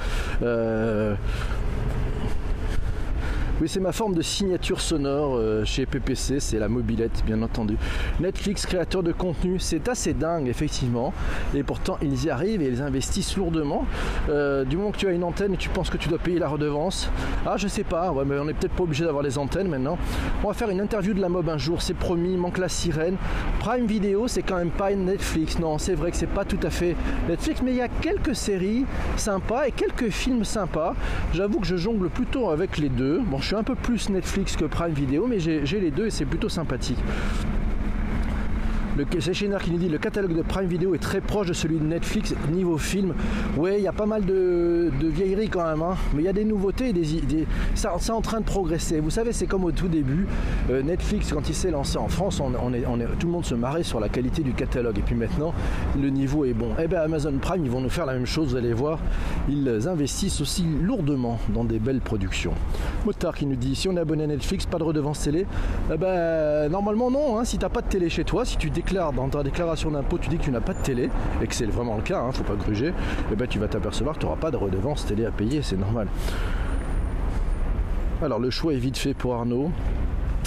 Oui, 3.59 3.69
c'est 3.71 3.81
ma 3.81 3.93
forme 3.93 4.15
de 4.15 4.21
signature 4.21 4.83
sonore 4.83 5.37
euh, 5.37 5.65
chez 5.65 5.87
PPC, 5.87 6.41
c'est 6.41 6.59
la 6.59 6.69
mobilette, 6.69 7.23
bien 7.25 7.41
entendu. 7.41 7.79
Netflix, 8.21 8.67
créateur 8.67 9.03
de 9.03 9.13
contenu, 9.13 9.59
c'est 9.59 9.89
assez 9.89 10.13
dingue, 10.13 10.47
effectivement. 10.49 11.15
Et 11.55 11.63
pourtant, 11.63 11.97
ils 12.03 12.27
y 12.27 12.29
arrivent 12.29 12.61
et 12.61 12.69
ils 12.69 12.83
investissent 12.83 13.35
lourdement. 13.39 13.87
Euh, 14.29 14.65
du 14.65 14.77
moment 14.77 14.91
que 14.91 14.99
tu 14.99 15.09
as 15.09 15.13
une 15.13 15.25
antenne 15.25 15.55
et 15.55 15.57
tu 15.57 15.71
penses 15.71 15.89
que 15.89 15.97
tu 15.97 16.11
dois 16.11 16.19
payer 16.19 16.39
la 16.39 16.49
redevance, 16.49 17.11
ah, 17.47 17.57
je 17.57 17.67
sais 17.67 17.85
pas, 17.85 18.13
ouais, 18.13 18.25
mais 18.27 18.39
on 18.39 18.45
n'est 18.45 18.53
peut-être 18.53 18.75
pas 18.75 18.83
obligé 18.83 19.07
d'avoir 19.07 19.23
les 19.23 19.39
antennes 19.39 19.69
maintenant. 19.69 19.97
On 20.45 20.49
va 20.49 20.55
faire 20.55 20.69
une 20.69 20.83
interview 20.83 21.15
de 21.15 21.21
la 21.23 21.31
mob 21.31 21.49
un 21.49 21.57
jour, 21.57 21.81
c'est 21.81 21.95
promis, 21.95 22.37
manque 22.37 22.59
la 22.59 22.69
sirène. 22.69 23.17
Prime 23.61 23.87
Video, 23.87 24.29
c'est 24.29 24.43
quand 24.43 24.57
même 24.59 24.71
pas 24.71 24.95
Netflix. 24.95 25.59
Non, 25.59 25.79
c'est 25.79 25.95
vrai 25.95 26.11
que 26.11 26.19
c'est 26.19 26.27
pas 26.27 26.45
tout 26.45 26.61
à 26.63 26.69
fait 26.69 26.95
Netflix, 27.27 27.63
mais 27.65 27.71
il 27.71 27.79
y 27.79 27.83
a 27.83 27.89
quelques 27.89 28.35
séries 28.35 28.85
sympas 29.17 29.67
et 29.67 29.73
quelques 29.73 30.11
films 30.11 30.45
sympas. 30.45 30.95
J'avoue 31.33 31.61
que 31.61 31.67
je 31.67 31.77
jongle 31.77 32.11
plutôt 32.11 32.51
avec 32.51 32.77
les 32.77 32.91
deux. 32.91 33.23
Bon, 33.25 33.41
je 33.47 33.51
suis 33.51 33.57
un 33.61 33.63
peu 33.63 33.77
plus 33.77 34.09
Netflix 34.09 34.57
que 34.57 34.65
Prime 34.65 34.93
Video, 34.93 35.29
mais 35.29 35.39
j'ai 35.39 35.81
les 35.81 35.93
deux 35.93 36.07
et 36.07 36.11
c'est 36.11 36.25
plutôt 36.25 36.49
sympathique. 36.49 36.99
C'est 39.19 39.35
Chénard 39.35 39.63
qui 39.63 39.71
nous 39.71 39.79
dit 39.79 39.89
le 39.89 39.99
catalogue 39.99 40.35
de 40.35 40.43
Prime 40.43 40.67
Video 40.67 40.95
est 40.95 40.99
très 40.99 41.21
proche 41.21 41.49
de 41.49 41.53
celui 41.53 41.79
de 41.79 41.85
Netflix 41.85 42.35
niveau 42.51 42.79
film. 42.79 43.15
Oui, 43.57 43.73
il 43.77 43.83
y 43.83 43.89
a 43.89 43.93
pas 43.93 44.07
mal 44.07 44.25
de, 44.25 44.91
vieilleries 45.03 45.49
quand 45.49 45.65
même, 45.65 45.83
hein. 45.83 45.97
mais 46.15 46.23
il 46.23 46.25
y 46.25 46.29
a 46.29 46.33
des 46.33 46.45
nouveautés, 46.45 46.93
des, 46.93 47.21
des 47.21 47.47
ça, 47.75 47.93
c'est 47.99 48.13
en 48.13 48.23
train 48.23 48.41
de 48.41 48.45
progresser. 48.45 49.01
Vous 49.01 49.11
savez, 49.11 49.33
c'est 49.33 49.47
comme 49.47 49.65
au 49.65 49.73
tout 49.73 49.89
début, 49.89 50.27
euh, 50.71 50.83
Netflix 50.83 51.33
quand 51.33 51.49
il 51.49 51.55
s'est 51.55 51.71
lancé 51.71 51.99
en 51.99 52.09
France, 52.09 52.41
tout 53.19 53.27
le 53.27 53.33
monde 53.33 53.45
se 53.45 53.55
marrait 53.55 53.83
sur 53.83 54.01
la 54.01 54.09
qualité 54.09 54.43
du 54.43 54.53
catalogue. 54.53 54.99
Et 54.99 55.03
puis 55.03 55.15
maintenant, 55.15 55.53
le 56.01 56.09
niveau 56.09 56.45
est 56.45 56.55
bon. 56.55 56.71
Eh 56.83 56.87
bien 56.87 57.01
Amazon 57.01 57.37
Prime, 57.41 57.65
ils 57.65 57.71
vont 57.71 57.81
nous 57.81 57.91
faire 57.91 58.07
la 58.07 58.15
même 58.15 58.27
chose, 58.27 58.51
vous 58.51 58.57
allez 58.57 58.73
voir. 58.73 58.99
Ils 59.49 59.89
investissent 59.89 60.41
aussi 60.41 60.65
lourdement 60.81 61.39
dans 61.51 61.65
des 61.65 61.79
belles 61.79 62.01
productions. 62.01 62.55
Motard 63.05 63.35
qui 63.35 63.47
nous 63.47 63.57
dit 63.57 63.75
si 63.75 63.89
on 63.89 63.97
est 63.97 64.01
abonné 64.01 64.25
à 64.25 64.29
Netflix, 64.29 64.65
pas 64.65 64.79
de 64.79 64.85
redevance 64.85 65.21
télé. 65.21 65.47
Eh 65.93 65.97
ben, 65.97 66.71
normalement 66.71 67.11
non, 67.11 67.39
hein. 67.39 67.45
si 67.45 67.59
t'as 67.59 67.69
pas 67.69 67.83
de 67.83 67.89
télé 67.89 68.09
chez 68.09 68.25
toi, 68.25 68.45
si 68.45 68.57
tu 68.57 68.71
dans 68.95 69.29
ta 69.29 69.43
déclaration 69.43 69.91
d'impôt, 69.91 70.19
tu 70.19 70.29
dis 70.29 70.39
que 70.39 70.45
tu 70.45 70.51
n'as 70.51 70.61
pas 70.61 70.75
de 70.75 70.83
télé, 70.83 71.11
et 71.43 71.47
que 71.47 71.55
c'est 71.55 71.67
vraiment 71.67 71.97
le 71.97 72.03
cas, 72.03 72.23
ne 72.23 72.29
hein, 72.29 72.33
faut 72.33 72.45
pas 72.45 72.55
gruger, 72.55 72.89
et 72.89 72.93
eh 73.33 73.37
ben 73.37 73.47
tu 73.47 73.59
vas 73.59 73.69
t'apercevoir 73.69 74.15
que 74.15 74.21
tu 74.21 74.27
n'auras 74.27 74.39
pas 74.39 74.51
de 74.51 74.57
redevance 74.57 75.07
télé 75.07 75.27
à 75.27 75.31
payer, 75.31 75.63
c'est 75.63 75.77
normal. 75.77 76.09
Alors 78.23 78.39
le 78.39 78.51
choix 78.51 78.73
est 78.73 78.79
vite 78.79 78.97
fait 78.97 79.15
pour 79.15 79.35
Arnaud. 79.35 79.71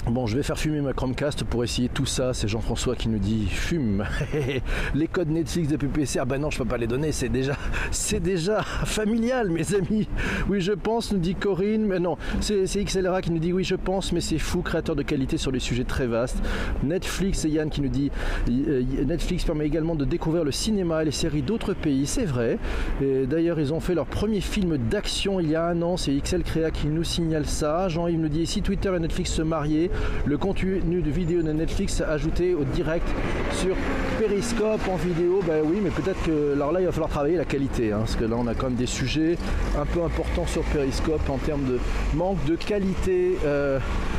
Bon, 0.06 0.26
je 0.26 0.34
vais 0.34 0.42
faire 0.42 0.58
fumer 0.58 0.80
ma 0.80 0.94
Chromecast 0.94 1.44
pour 1.44 1.62
essayer 1.62 1.90
tout 1.90 2.06
ça. 2.06 2.32
C'est 2.32 2.48
Jean-François 2.48 2.96
qui 2.96 3.08
nous 3.10 3.18
dit 3.18 3.46
fume. 3.46 4.04
les 4.94 5.06
codes 5.06 5.28
Netflix 5.28 5.68
de 5.68 5.76
PPC, 5.76 6.18
ah 6.18 6.24
ben 6.24 6.38
non, 6.38 6.50
je 6.50 6.58
peux 6.58 6.64
pas 6.64 6.78
les 6.78 6.86
donner. 6.86 7.12
C'est 7.12 7.28
déjà, 7.28 7.54
c'est 7.90 8.18
déjà 8.18 8.62
familial, 8.62 9.50
mes 9.50 9.74
amis. 9.74 10.08
Oui, 10.48 10.62
je 10.62 10.72
pense, 10.72 11.12
nous 11.12 11.18
dit 11.18 11.34
Corinne. 11.34 11.84
Mais 11.84 12.00
non, 12.00 12.16
c'est 12.40 12.64
XLRA 12.82 13.20
qui 13.20 13.30
nous 13.30 13.38
dit 13.38 13.52
oui, 13.52 13.62
je 13.62 13.74
pense, 13.74 14.12
mais 14.12 14.22
c'est 14.22 14.38
fou, 14.38 14.62
créateur 14.62 14.96
de 14.96 15.02
qualité 15.02 15.36
sur 15.36 15.52
des 15.52 15.60
sujets 15.60 15.84
très 15.84 16.06
vastes. 16.06 16.42
Netflix 16.82 17.44
et 17.44 17.50
Yann 17.50 17.68
qui 17.68 17.82
nous 17.82 17.88
dit 17.88 18.10
euh, 18.48 18.82
Netflix 19.04 19.44
permet 19.44 19.66
également 19.66 19.94
de 19.94 20.06
découvrir 20.06 20.44
le 20.44 20.52
cinéma 20.52 21.02
et 21.02 21.04
les 21.04 21.12
séries 21.12 21.42
d'autres 21.42 21.74
pays. 21.74 22.06
C'est 22.06 22.24
vrai. 22.24 22.58
D'ailleurs, 23.00 23.60
ils 23.60 23.72
ont 23.74 23.80
fait 23.80 23.94
leur 23.94 24.06
premier 24.06 24.40
film 24.40 24.78
d'action 24.78 25.40
il 25.40 25.50
y 25.50 25.56
a 25.56 25.66
un 25.66 25.82
an. 25.82 25.98
C'est 25.98 26.12
XL 26.14 26.42
Créa 26.42 26.70
qui 26.70 26.86
nous 26.86 27.04
signale 27.04 27.46
ça. 27.46 27.88
Jean-Yves 27.88 28.18
nous 28.18 28.28
dit 28.28 28.46
si 28.46 28.62
Twitter 28.62 28.92
et 28.96 28.98
Netflix 28.98 29.32
se 29.32 29.42
mariaient 29.42 29.89
le 30.24 30.38
contenu 30.38 30.80
de 30.80 31.10
vidéo 31.10 31.42
de 31.42 31.52
Netflix 31.52 32.00
ajouté 32.00 32.54
au 32.54 32.64
direct 32.64 33.06
sur 33.52 33.76
Periscope 34.18 34.86
en 34.88 34.96
vidéo. 34.96 35.40
Ben 35.46 35.62
oui, 35.64 35.78
mais 35.82 35.90
peut-être 35.90 36.22
que 36.22 36.54
alors 36.54 36.72
là 36.72 36.80
il 36.80 36.86
va 36.86 36.92
falloir 36.92 37.10
travailler 37.10 37.36
la 37.36 37.44
qualité, 37.44 37.92
hein, 37.92 37.98
parce 38.00 38.16
que 38.16 38.24
là 38.24 38.36
on 38.38 38.46
a 38.46 38.54
quand 38.54 38.68
même 38.68 38.78
des 38.78 38.86
sujets 38.86 39.36
un 39.78 39.86
peu 39.86 40.02
importants 40.02 40.46
sur 40.46 40.62
Periscope 40.64 41.28
en 41.28 41.38
termes 41.38 41.64
de 41.64 41.78
manque 42.14 42.44
de 42.44 42.56
qualité 42.56 43.36
euh, 43.44 43.78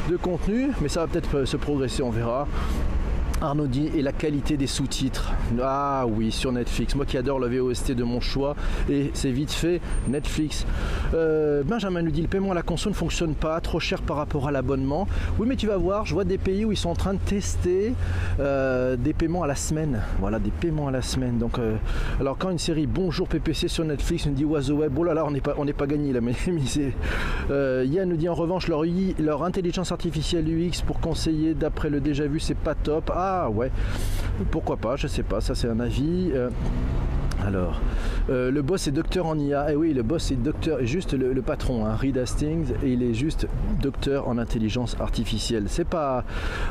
de 0.10 0.18
contenu, 0.18 0.70
mais 0.82 0.90
ça 0.90 1.02
va 1.02 1.08
peut-être 1.08 1.46
se 1.46 1.58
progresser, 1.58 2.04
on 2.04 2.10
verra. 2.10 2.48
Arnaud 3.42 3.66
dit 3.66 3.90
et 3.96 4.04
la 4.04 4.12
qualité 4.12 4.56
des 4.56 4.68
sous-titres. 4.68 5.32
Ah 5.62 6.06
oui, 6.08 6.32
sur 6.32 6.52
Netflix. 6.52 6.94
Moi 6.94 7.06
qui 7.06 7.18
adore 7.18 7.40
le 7.40 7.48
VOST 7.48 7.92
de 7.92 8.04
mon 8.04 8.22
choix 8.22 8.56
et 8.88 9.10
c'est 9.16 9.32
vite 9.32 9.52
fait 9.52 9.82
Netflix. 10.08 10.66
Euh, 11.16 11.64
Benjamin 11.64 12.04
nous 12.04 12.12
dit 12.12 12.22
le 12.22 12.28
paiement 12.28 12.52
à 12.52 12.54
la 12.54 12.62
console 12.62 12.92
ne 12.92 12.98
fonctionne 12.98 13.34
pas, 13.34 13.60
trop 13.60 13.80
cher 13.80 14.04
par 14.04 14.18
rapport 14.18 14.48
à 14.48 14.52
l'abonnement. 14.52 15.08
Oui, 15.40 15.48
mais 15.50 15.56
tu 15.56 15.66
vas 15.66 15.78
voir, 15.78 16.06
je 16.06 16.14
vois 16.14 16.24
des 16.24 16.38
pays 16.38 16.66
où 16.66 16.72
ils 16.72 16.78
sont 16.78 16.90
en 16.90 16.96
train 16.96 17.16
de 17.16 17.20
tester 17.20 17.96
euh, 18.40 18.96
des 18.96 19.14
paiements 19.14 19.42
à 19.42 19.48
la 19.48 19.56
semaine. 19.56 20.02
Voilà, 20.20 20.38
des 20.38 20.52
paiements 20.52 20.88
à 20.88 20.92
la 20.92 21.02
semaine. 21.02 21.40
Donc, 21.40 21.58
euh, 21.58 21.78
alors 22.20 22.38
quand 22.38 22.52
une 22.52 22.60
série 22.60 22.86
Bonjour 22.86 23.28
PPC 23.28 23.68
sur 23.68 23.86
Netflix 23.86 24.28
nous 24.28 24.34
dit 24.34 24.46
Oiseau 24.46 24.76
Web, 24.76 24.94
oh 24.98 25.04
là 25.04 25.16
là, 25.16 25.26
on 25.26 25.32
n'est 25.32 25.42
pas, 25.42 25.56
on 25.58 25.66
n'est 25.66 25.74
pas 25.74 25.88
gagné 25.88 26.14
là, 26.14 26.22
mais, 26.22 26.34
Yann 27.50 28.08
nous 28.08 28.18
dit 28.18 28.30
en 28.30 28.36
revanche 28.36 28.68
leur, 28.68 28.84
leur 29.20 29.44
intelligence 29.44 29.92
artificielle 29.92 30.46
UX 30.48 30.84
pour 30.86 31.00
conseiller 31.00 31.56
d'après 31.56 31.90
le 31.90 32.00
déjà 32.00 32.28
vu, 32.28 32.40
c'est 32.40 32.56
pas 32.58 32.76
top. 32.76 33.12
Ah, 33.16 33.31
ah 33.32 33.50
ouais, 33.50 33.72
pourquoi 34.52 34.78
pas, 34.78 34.96
je 34.96 35.08
sais 35.08 35.24
pas, 35.24 35.42
ça 35.42 35.56
c'est 35.56 35.68
un 35.68 35.80
avis. 35.80 36.32
Euh, 36.34 36.50
alors, 37.46 37.82
euh, 38.30 38.52
le 38.52 38.62
boss 38.62 38.88
est 38.88 38.92
docteur 38.92 39.26
en 39.26 39.38
IA. 39.38 39.72
Eh 39.72 39.76
oui, 39.76 39.94
le 39.94 40.04
boss 40.04 40.32
est 40.32 40.36
docteur, 40.36 40.84
juste 40.84 41.14
le, 41.14 41.42
patron, 41.42 41.86
hein, 41.86 41.96
Reed 41.96 42.18
Hastings, 42.18 42.72
et 42.84 42.90
il 42.94 43.02
est 43.02 43.16
juste 43.16 43.48
docteur 43.82 44.28
en 44.28 44.38
intelligence 44.38 44.96
artificielle. 45.00 45.66
C'est 45.68 45.88
pas 45.88 46.24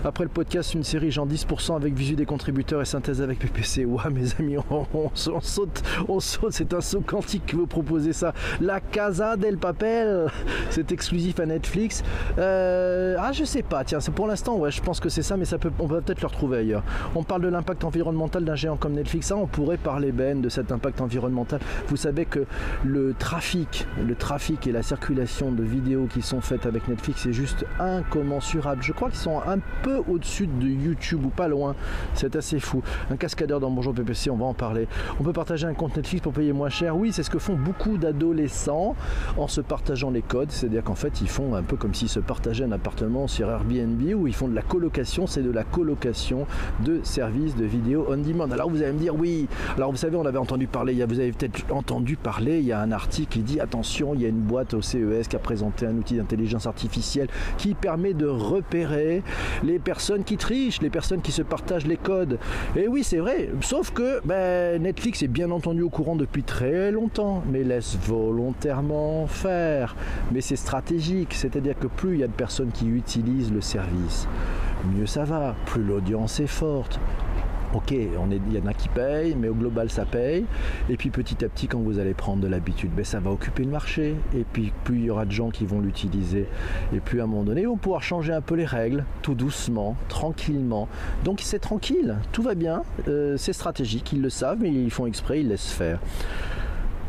après 0.04 0.24
le 0.24 0.30
podcast 0.30 0.74
une 0.74 0.84
série 0.84 1.10
genre 1.10 1.26
10% 1.26 1.74
avec 1.74 1.94
visu 1.94 2.14
des 2.14 2.24
contributeurs 2.24 2.80
et 2.80 2.84
synthèse 2.84 3.20
avec 3.20 3.40
PPC. 3.40 3.84
Ouah, 3.90 4.10
mes 4.10 4.32
amis, 4.38 4.56
on, 4.70 5.10
saute, 5.14 5.82
on 6.08 6.20
saute. 6.20 6.52
C'est 6.52 6.72
un 6.72 6.80
saut 6.80 7.00
quantique 7.00 7.46
que 7.46 7.56
vous 7.56 7.66
proposez 7.66 8.12
ça. 8.12 8.32
La 8.60 8.80
Casa 8.80 9.36
del 9.36 9.58
Papel, 9.58 10.28
c'est 10.70 10.92
exclusif 10.92 11.40
à 11.40 11.46
Netflix. 11.46 12.04
Euh, 12.38 13.16
ah, 13.18 13.32
je 13.32 13.44
sais 13.44 13.62
pas. 13.62 13.82
Tiens, 13.82 13.98
c'est 13.98 14.14
pour 14.14 14.28
l'instant, 14.28 14.56
ouais, 14.56 14.70
je 14.70 14.80
pense 14.80 15.00
que 15.00 15.08
c'est 15.08 15.22
ça, 15.22 15.36
mais 15.36 15.44
ça 15.44 15.58
peut, 15.58 15.72
on 15.80 15.86
va 15.86 16.00
peut-être 16.00 16.20
le 16.20 16.28
retrouver 16.28 16.58
ailleurs. 16.58 16.84
On 17.16 17.24
parle 17.24 17.42
de 17.42 17.48
l'impact 17.48 17.82
environnemental 17.82 18.44
d'un 18.44 18.54
géant 18.54 18.76
comme 18.76 18.92
Netflix. 18.92 19.26
Ça, 19.26 19.36
on 19.36 19.46
pourrait 19.46 19.76
parler 19.76 20.12
ben 20.12 20.40
de 20.40 20.48
cette 20.60 20.72
impact 20.72 21.00
environnemental. 21.00 21.60
Vous 21.88 21.96
savez 21.96 22.26
que 22.26 22.44
le 22.84 23.14
trafic, 23.18 23.86
le 24.06 24.14
trafic 24.14 24.66
et 24.66 24.72
la 24.72 24.82
circulation 24.82 25.52
de 25.52 25.62
vidéos 25.62 26.06
qui 26.06 26.20
sont 26.20 26.40
faites 26.40 26.66
avec 26.66 26.86
Netflix 26.88 27.24
est 27.26 27.32
juste 27.32 27.64
incommensurable. 27.78 28.82
Je 28.82 28.92
crois 28.92 29.08
qu'ils 29.08 29.18
sont 29.18 29.40
un 29.46 29.58
peu 29.82 30.02
au-dessus 30.06 30.46
de 30.46 30.68
YouTube 30.68 31.24
ou 31.24 31.30
pas 31.30 31.48
loin. 31.48 31.74
C'est 32.14 32.36
assez 32.36 32.60
fou. 32.60 32.82
Un 33.10 33.16
cascadeur 33.16 33.60
dans 33.60 33.70
Bonjour 33.70 33.94
PPC, 33.94 34.30
on 34.30 34.36
va 34.36 34.44
en 34.44 34.54
parler. 34.54 34.86
On 35.18 35.24
peut 35.24 35.32
partager 35.32 35.66
un 35.66 35.74
compte 35.74 35.96
Netflix 35.96 36.22
pour 36.22 36.32
payer 36.32 36.52
moins 36.52 36.68
cher. 36.68 36.96
Oui, 36.96 37.12
c'est 37.12 37.22
ce 37.22 37.30
que 37.30 37.38
font 37.38 37.56
beaucoup 37.56 37.96
d'adolescents 37.96 38.96
en 39.38 39.48
se 39.48 39.62
partageant 39.62 40.10
les 40.10 40.22
codes. 40.22 40.50
C'est-à-dire 40.50 40.84
qu'en 40.84 40.94
fait, 40.94 41.20
ils 41.22 41.28
font 41.28 41.54
un 41.54 41.62
peu 41.62 41.76
comme 41.76 41.94
s'ils 41.94 42.08
se 42.08 42.20
partageaient 42.20 42.64
un 42.64 42.72
appartement 42.72 43.28
sur 43.28 43.48
Airbnb 43.48 44.02
ou 44.14 44.26
ils 44.26 44.34
font 44.34 44.48
de 44.48 44.54
la 44.54 44.62
colocation. 44.62 45.26
C'est 45.26 45.42
de 45.42 45.50
la 45.50 45.64
colocation 45.64 46.46
de 46.84 47.00
services 47.02 47.56
de 47.56 47.64
vidéos 47.64 48.06
on 48.08 48.18
demand. 48.18 48.50
Alors 48.50 48.68
vous 48.68 48.82
allez 48.82 48.92
me 48.92 48.98
dire, 48.98 49.14
oui, 49.14 49.48
alors 49.76 49.90
vous 49.90 49.96
savez, 49.96 50.16
on 50.16 50.26
avait 50.26 50.38
entendu 50.38 50.49
parler, 50.66 51.04
vous 51.04 51.20
avez 51.20 51.32
peut-être 51.32 51.72
entendu 51.72 52.16
parler, 52.16 52.58
il 52.58 52.66
y 52.66 52.72
a 52.72 52.80
un 52.80 52.92
article 52.92 53.28
qui 53.30 53.40
dit 53.40 53.60
attention, 53.60 54.14
il 54.14 54.22
y 54.22 54.24
a 54.24 54.28
une 54.28 54.40
boîte 54.40 54.74
au 54.74 54.82
CES 54.82 55.28
qui 55.28 55.36
a 55.36 55.38
présenté 55.38 55.86
un 55.86 55.96
outil 55.96 56.16
d'intelligence 56.16 56.66
artificielle 56.66 57.28
qui 57.58 57.74
permet 57.74 58.14
de 58.14 58.26
repérer 58.26 59.22
les 59.62 59.78
personnes 59.78 60.24
qui 60.24 60.36
trichent, 60.36 60.80
les 60.82 60.90
personnes 60.90 61.22
qui 61.22 61.32
se 61.32 61.42
partagent 61.42 61.86
les 61.86 61.96
codes. 61.96 62.38
Et 62.76 62.88
oui, 62.88 63.04
c'est 63.04 63.18
vrai, 63.18 63.50
sauf 63.60 63.90
que 63.90 64.20
ben, 64.24 64.82
Netflix 64.82 65.22
est 65.22 65.28
bien 65.28 65.50
entendu 65.50 65.82
au 65.82 65.90
courant 65.90 66.16
depuis 66.16 66.42
très 66.42 66.90
longtemps, 66.90 67.42
mais 67.50 67.62
laisse 67.62 67.96
volontairement 68.02 69.26
faire. 69.26 69.94
Mais 70.32 70.40
c'est 70.40 70.56
stratégique, 70.56 71.34
c'est-à-dire 71.34 71.78
que 71.78 71.86
plus 71.86 72.14
il 72.14 72.20
y 72.20 72.24
a 72.24 72.28
de 72.28 72.32
personnes 72.32 72.72
qui 72.72 72.88
utilisent 72.88 73.52
le 73.52 73.60
service, 73.60 74.26
mieux 74.96 75.06
ça 75.06 75.24
va, 75.24 75.54
plus 75.66 75.82
l'audience 75.82 76.40
est 76.40 76.46
forte, 76.46 77.00
ok, 77.74 77.94
on 78.18 78.30
il 78.30 78.54
y 78.54 78.60
en 78.60 78.66
a 78.66 78.74
qui 78.74 78.88
payent, 78.88 79.36
mais 79.38 79.48
au 79.48 79.54
global 79.54 79.90
ça 79.90 80.04
paye. 80.04 80.44
Et 80.88 80.96
puis 80.96 81.10
petit 81.10 81.44
à 81.44 81.48
petit, 81.48 81.68
quand 81.68 81.78
vous 81.78 81.98
allez 81.98 82.14
prendre 82.14 82.42
de 82.42 82.48
l'habitude, 82.48 82.90
ben, 82.94 83.04
ça 83.04 83.20
va 83.20 83.30
occuper 83.30 83.64
le 83.64 83.70
marché. 83.70 84.14
Et 84.34 84.44
puis 84.52 84.72
plus 84.84 84.96
il 84.96 85.04
y 85.04 85.10
aura 85.10 85.24
de 85.24 85.32
gens 85.32 85.50
qui 85.50 85.66
vont 85.66 85.80
l'utiliser, 85.80 86.46
et 86.94 87.00
plus 87.00 87.20
à 87.20 87.24
un 87.24 87.26
moment 87.26 87.44
donné, 87.44 87.62
ils 87.62 87.68
vont 87.68 87.76
pouvoir 87.76 88.02
changer 88.02 88.32
un 88.32 88.40
peu 88.40 88.54
les 88.54 88.64
règles, 88.64 89.04
tout 89.22 89.34
doucement, 89.34 89.96
tranquillement. 90.08 90.88
Donc 91.24 91.40
c'est 91.42 91.58
tranquille, 91.58 92.16
tout 92.32 92.42
va 92.42 92.54
bien, 92.54 92.82
euh, 93.08 93.36
c'est 93.36 93.52
stratégique, 93.52 94.12
ils 94.12 94.22
le 94.22 94.30
savent, 94.30 94.58
mais 94.60 94.70
ils 94.70 94.90
font 94.90 95.06
exprès, 95.06 95.40
ils 95.40 95.48
laissent 95.48 95.72
faire. 95.72 96.00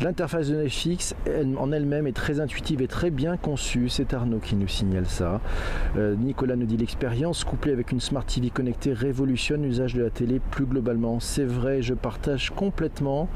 L'interface 0.01 0.49
de 0.49 0.55
Netflix 0.55 1.13
en 1.59 1.71
elle-même 1.71 2.07
est 2.07 2.11
très 2.11 2.39
intuitive 2.39 2.81
et 2.81 2.87
très 2.87 3.11
bien 3.11 3.37
conçue. 3.37 3.87
C'est 3.87 4.15
Arnaud 4.15 4.39
qui 4.39 4.55
nous 4.55 4.67
signale 4.67 5.05
ça. 5.05 5.41
Euh, 5.95 6.15
Nicolas 6.15 6.55
nous 6.55 6.65
dit 6.65 6.77
l'expérience 6.77 7.43
couplée 7.43 7.71
avec 7.71 7.91
une 7.91 7.99
Smart 7.99 8.25
TV 8.25 8.49
connectée 8.49 8.93
révolutionne 8.93 9.61
l'usage 9.61 9.93
de 9.93 10.01
la 10.01 10.09
télé 10.09 10.39
plus 10.39 10.65
globalement. 10.65 11.19
C'est 11.19 11.45
vrai, 11.45 11.83
je 11.83 11.93
partage 11.93 12.49
complètement. 12.49 13.29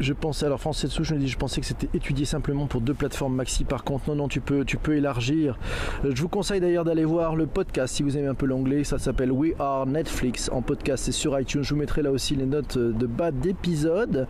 Je 0.00 0.14
pensais, 0.14 0.46
alors 0.46 0.60
Français 0.60 0.86
dessous, 0.86 1.04
je 1.04 1.12
me 1.14 1.18
dis, 1.20 1.28
je 1.28 1.36
pensais 1.36 1.60
que 1.60 1.66
c'était 1.66 1.90
étudié 1.92 2.24
simplement 2.24 2.66
pour 2.66 2.80
deux 2.80 2.94
plateformes 2.94 3.34
maxi. 3.34 3.64
Par 3.64 3.84
contre, 3.84 4.08
non, 4.08 4.14
non, 4.14 4.28
tu 4.28 4.40
peux, 4.40 4.64
tu 4.64 4.78
peux 4.78 4.96
élargir. 4.96 5.58
Euh, 6.06 6.12
Je 6.14 6.22
vous 6.22 6.28
conseille 6.28 6.58
d'ailleurs 6.58 6.84
d'aller 6.86 7.04
voir 7.04 7.36
le 7.36 7.46
podcast 7.46 7.96
si 7.96 8.02
vous 8.02 8.16
aimez 8.16 8.28
un 8.28 8.34
peu 8.34 8.46
l'anglais. 8.46 8.82
Ça 8.82 8.98
s'appelle 8.98 9.30
We 9.30 9.52
Are 9.58 9.84
Netflix 9.84 10.48
en 10.54 10.62
podcast. 10.62 11.04
C'est 11.04 11.12
sur 11.12 11.38
iTunes. 11.38 11.62
Je 11.62 11.74
vous 11.74 11.80
mettrai 11.80 12.00
là 12.00 12.10
aussi 12.12 12.34
les 12.34 12.46
notes 12.46 12.78
de 12.78 13.06
bas 13.06 13.30
d'épisode. 13.30 14.26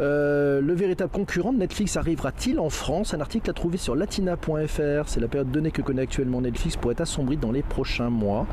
Euh, 0.00 0.60
le 0.60 0.74
véritable 0.74 1.12
concurrent 1.12 1.52
de 1.52 1.58
Netflix 1.58 1.96
arrivera-t-il 1.96 2.58
en 2.58 2.68
France? 2.68 3.14
Un 3.14 3.20
article 3.20 3.48
à 3.48 3.52
trouver 3.52 3.78
sur 3.78 3.94
latina.fr. 3.94 5.06
C'est 5.06 5.20
la 5.20 5.28
période 5.28 5.52
donnée 5.52 5.70
que 5.70 5.82
connaît 5.82 6.02
actuellement 6.02 6.40
Netflix 6.40 6.76
pour 6.76 6.90
être 6.90 7.00
assombrie 7.00 7.36
dans 7.36 7.52
les 7.52 7.62
prochains 7.62 8.10
mois. 8.10 8.44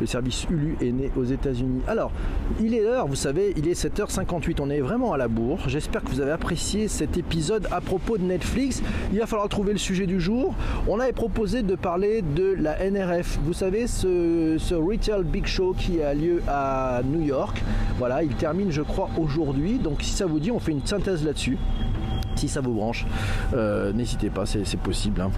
Le 0.00 0.06
service 0.06 0.48
Hulu 0.50 0.76
est 0.80 0.90
né 0.90 1.12
aux 1.16 1.24
États-Unis. 1.24 1.82
Alors, 1.86 2.10
il 2.58 2.74
est 2.74 2.82
l'heure, 2.82 3.06
vous 3.06 3.14
savez, 3.14 3.54
il 3.56 3.68
est 3.68 3.80
7h58. 3.80 4.56
On 4.60 4.68
est 4.68 4.80
vraiment 4.80 5.12
à 5.12 5.16
la 5.16 5.28
bourre. 5.28 5.60
J'espère 5.68 6.02
que 6.02 6.07
vous 6.08 6.20
avez 6.20 6.32
apprécié 6.32 6.88
cet 6.88 7.16
épisode 7.16 7.68
à 7.70 7.80
propos 7.80 8.18
de 8.18 8.24
Netflix. 8.24 8.82
Il 9.12 9.18
va 9.18 9.26
falloir 9.26 9.48
trouver 9.48 9.72
le 9.72 9.78
sujet 9.78 10.06
du 10.06 10.20
jour. 10.20 10.54
On 10.88 10.98
avait 11.00 11.12
proposé 11.12 11.62
de 11.62 11.74
parler 11.74 12.22
de 12.22 12.54
la 12.58 12.90
NRF. 12.90 13.38
Vous 13.44 13.52
savez, 13.52 13.86
ce, 13.86 14.56
ce 14.58 14.74
Retail 14.74 15.24
Big 15.24 15.46
Show 15.46 15.74
qui 15.78 16.02
a 16.02 16.14
lieu 16.14 16.42
à 16.48 17.02
New 17.04 17.22
York. 17.22 17.62
Voilà, 17.98 18.22
il 18.22 18.34
termine, 18.34 18.70
je 18.70 18.82
crois, 18.82 19.10
aujourd'hui. 19.18 19.78
Donc, 19.78 20.02
si 20.02 20.10
ça 20.10 20.26
vous 20.26 20.40
dit, 20.40 20.50
on 20.50 20.58
fait 20.58 20.72
une 20.72 20.86
synthèse 20.86 21.24
là-dessus 21.24 21.58
si 22.38 22.48
ça 22.48 22.60
vous 22.60 22.72
branche, 22.72 23.04
euh, 23.54 23.92
n'hésitez 23.92 24.30
pas, 24.30 24.46
c'est 24.46 24.80
possible, 24.80 25.20
hein, 25.20 25.30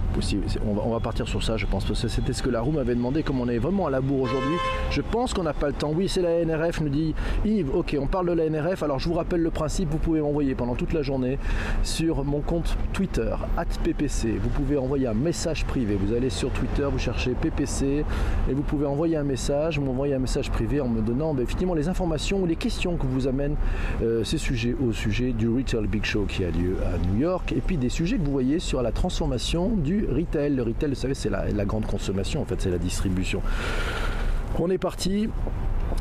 On, 0.65 0.89
va, 0.89 0.99
partir 0.99 1.27
sur 1.27 1.43
ça, 1.43 1.57
je 1.57 1.65
pense, 1.65 1.91
c'était 1.93 2.33
ce 2.33 2.43
que 2.43 2.49
la 2.49 2.61
roue 2.61 2.71
m'avait 2.71 2.95
demandé, 2.95 3.23
comme 3.23 3.41
on 3.41 3.49
est 3.49 3.57
vraiment 3.57 3.87
à 3.87 3.89
la 3.89 4.01
bourre 4.01 4.21
aujourd'hui. 4.21 4.55
Je 4.91 5.01
pense 5.01 5.33
qu'on 5.33 5.43
n'a 5.43 5.53
pas 5.53 5.67
le 5.67 5.73
temps. 5.73 5.91
Oui, 5.95 6.07
c'est 6.07 6.21
la 6.21 6.45
NRF, 6.45 6.81
nous 6.81 6.89
dit 6.89 7.13
Yves, 7.45 7.69
ok, 7.73 7.97
on 7.99 8.07
parle 8.07 8.27
de 8.29 8.33
la 8.33 8.49
NRF, 8.49 8.83
alors 8.83 8.99
je 8.99 9.09
vous 9.09 9.15
rappelle 9.15 9.41
le 9.41 9.49
principe, 9.49 9.89
vous 9.89 9.97
pouvez 9.97 10.21
m'envoyer 10.21 10.55
pendant 10.55 10.75
toute 10.75 10.93
la 10.93 11.01
journée 11.01 11.39
sur 11.83 12.23
mon 12.23 12.41
compte 12.41 12.77
Twitter, 12.93 13.33
@ppc. 13.83 14.37
Vous 14.41 14.49
pouvez 14.49 14.77
envoyer 14.77 15.07
un 15.07 15.13
message 15.13 15.65
privé. 15.65 15.95
Vous 15.95 16.13
allez 16.13 16.29
sur 16.29 16.51
Twitter, 16.51 16.87
vous 16.91 16.99
cherchez 16.99 17.31
PPC, 17.31 18.05
et 18.49 18.53
vous 18.53 18.63
pouvez 18.63 18.85
envoyer 18.85 19.17
un 19.17 19.23
message, 19.23 19.79
m'envoyer 19.79 20.13
un 20.13 20.19
message 20.19 20.51
privé 20.51 20.81
en 20.81 20.87
me 20.87 21.01
donnant 21.01 21.33
ben, 21.33 21.45
les 21.75 21.87
informations 21.89 22.41
ou 22.41 22.45
les 22.45 22.55
questions 22.55 22.97
que 22.97 23.05
vous 23.05 23.27
amènent 23.27 23.55
euh, 24.01 24.23
ces 24.23 24.37
sujets 24.37 24.75
au 24.79 24.91
sujet 24.91 25.31
du 25.31 25.47
Retail 25.49 25.87
Big 25.87 26.03
Show 26.03 26.25
qui 26.27 26.43
a 26.43 26.51
lieu 26.51 26.77
à 26.90 26.90
New 26.97 27.19
York 27.19 27.51
et 27.51 27.61
puis 27.61 27.77
des 27.77 27.89
sujets 27.89 28.17
que 28.17 28.23
vous 28.23 28.31
voyez 28.31 28.59
sur 28.59 28.81
la 28.81 28.91
transformation 28.91 29.69
du 29.69 30.05
retail. 30.05 30.55
Le 30.55 30.63
retail, 30.63 30.89
vous 30.89 30.95
savez, 30.95 31.13
c'est 31.13 31.29
la, 31.29 31.65
grande 31.65 31.85
consommation, 31.85 32.41
en 32.41 32.45
fait, 32.45 32.61
c'est 32.61 32.71
la 32.71 32.77
distribution. 32.77 33.41
On 34.59 34.69
est 34.69 34.77
parti. 34.77 35.29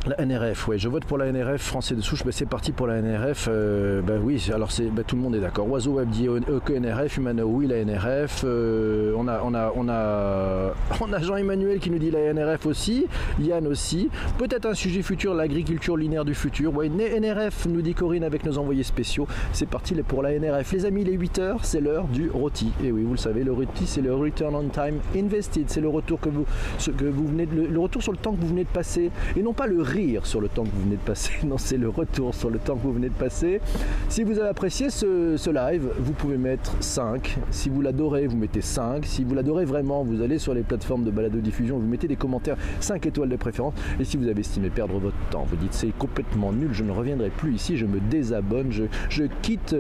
La 0.07 0.25
NRF, 0.25 0.67
ouais, 0.67 0.79
je 0.79 0.89
vote 0.89 1.05
pour 1.05 1.19
la 1.19 1.31
NRF, 1.31 1.61
français 1.61 1.95
de 1.95 2.01
souche, 2.01 2.25
ben 2.25 2.33
c'est 2.33 2.49
parti 2.49 2.73
pour 2.73 2.87
la 2.87 3.03
NRF. 3.03 3.49
euh, 3.51 4.01
ben 4.01 4.19
oui, 4.25 4.49
alors 4.53 4.73
c'est, 4.73 4.85
ben 4.87 5.05
tout 5.05 5.15
le 5.15 5.21
monde 5.21 5.35
est 5.35 5.41
d'accord. 5.41 5.69
Oiseau 5.71 5.93
Web 5.93 6.09
dit 6.09 6.27
que 6.65 6.73
NRF, 6.73 7.19
Humano 7.19 7.45
oui, 7.47 7.67
la 7.67 7.85
NRF. 7.85 8.45
euh, 8.45 9.13
on 9.19 9.29
a, 9.29 9.43
on 9.45 9.53
a, 9.53 9.71
on 9.77 9.89
a, 9.91 10.73
on 11.03 11.13
a 11.13 11.19
Jean-Emmanuel 11.21 11.81
qui 11.81 11.91
nous 11.91 11.99
dit 11.99 12.11
la 12.11 12.33
NRF 12.33 12.65
aussi, 12.65 13.09
Yann 13.41 13.67
aussi. 13.67 14.09
Peut-être 14.39 14.65
un 14.65 14.73
sujet 14.73 15.03
futur, 15.03 15.35
l'agriculture 15.35 15.99
linéaire 15.99 16.25
du 16.25 16.35
futur. 16.35 16.73
Né- 16.83 17.21
NRF, 17.21 17.67
nous 17.67 17.83
dit 17.83 17.93
Corinne 17.93 18.25
avec 18.25 18.47
nos 18.47 18.57
envoyés 18.57 18.85
spéciaux. 18.85 19.29
C'est 19.53 19.69
parti 19.69 19.95
pour 19.97 20.23
la 20.23 20.33
NRF. 20.33 20.73
Les 20.73 20.87
amis, 20.87 21.05
les 21.05 21.13
8 21.13 21.39
heures, 21.41 21.65
c'est 21.67 21.81
l'heure 21.83 22.05
du 22.09 22.31
rôti. 22.31 22.73
Et 22.83 22.91
oui, 22.91 23.03
vous 23.03 23.13
le 23.13 23.19
savez, 23.19 23.45
le 23.45 23.53
rôti, 23.53 23.87
c'est 23.87 24.01
le 24.01 24.15
Return 24.15 24.55
on 24.55 24.69
Time 24.71 24.99
Invested. 25.15 25.65
C'est 25.67 25.83
le 25.83 25.89
retour 25.91 26.21
que 26.21 26.31
vous, 26.31 26.47
que 26.97 27.05
vous 27.05 27.27
venez 27.29 27.45
le 27.45 27.79
retour 27.79 28.03
sur 28.03 28.13
le 28.13 28.19
temps 28.19 28.33
que 28.33 28.41
vous 28.41 28.49
venez 28.49 28.65
de 28.65 28.69
passer. 28.71 29.11
Et 29.37 29.43
non 29.43 29.53
pas 29.53 29.67
le 29.67 29.83
rire 29.91 30.27
sur 30.27 30.41
le 30.41 30.49
temps 30.49 30.65
que 30.65 30.71
vous 30.71 30.83
venez 30.83 30.97
de 30.97 31.01
passer. 31.01 31.33
Non, 31.45 31.59
c'est 31.59 31.77
le 31.77 31.89
retour 31.89 32.35
sur 32.35 32.49
le 32.49 32.59
temps 32.59 32.77
que 32.77 32.83
vous 32.83 32.93
venez 32.93 33.09
de 33.09 33.15
passer. 33.15 33.61
Si 34.09 34.23
vous 34.23 34.39
avez 34.39 34.49
apprécié 34.49 34.89
ce, 34.91 35.51
live, 35.51 35.91
vous 35.99 36.13
pouvez 36.13 36.37
mettre 36.37 36.77
5. 36.81 37.39
Si 37.51 37.69
vous 37.69 37.81
l'adorez, 37.81 38.27
vous 38.27 38.37
mettez 38.37 38.61
5. 38.61 39.05
Si 39.05 39.25
vous 39.25 39.35
l'adorez 39.35 39.65
vraiment, 39.65 40.05
vous 40.05 40.23
allez 40.23 40.39
sur 40.39 40.55
les 40.55 40.63
plateformes 40.63 41.05
de 41.05 41.11
balado-diffusion, 41.11 41.79
vous 41.79 41.87
mettez 41.87 42.07
des 42.07 42.17
commentaires 42.17 42.57
5 42.81 43.05
étoiles 43.07 43.29
de 43.29 43.37
préférence. 43.37 43.75
Et 43.99 44.05
si 44.05 44.17
vous 44.17 44.29
avez 44.29 44.41
estimé 44.41 44.71
perdre 44.71 44.99
votre 44.99 45.17
temps, 45.31 45.45
vous 45.49 45.57
dites 45.57 45.73
c'est 45.73 45.97
complètement 45.99 46.53
nul, 46.53 46.71
je 46.73 46.85
ne 46.85 46.93
reviendrai 46.93 47.31
plus 47.31 47.55
ici, 47.55 47.77
je 47.77 47.87
me 47.87 47.99
désabonne, 47.99 48.71
je, 48.71 49.25
quitte, 49.43 49.75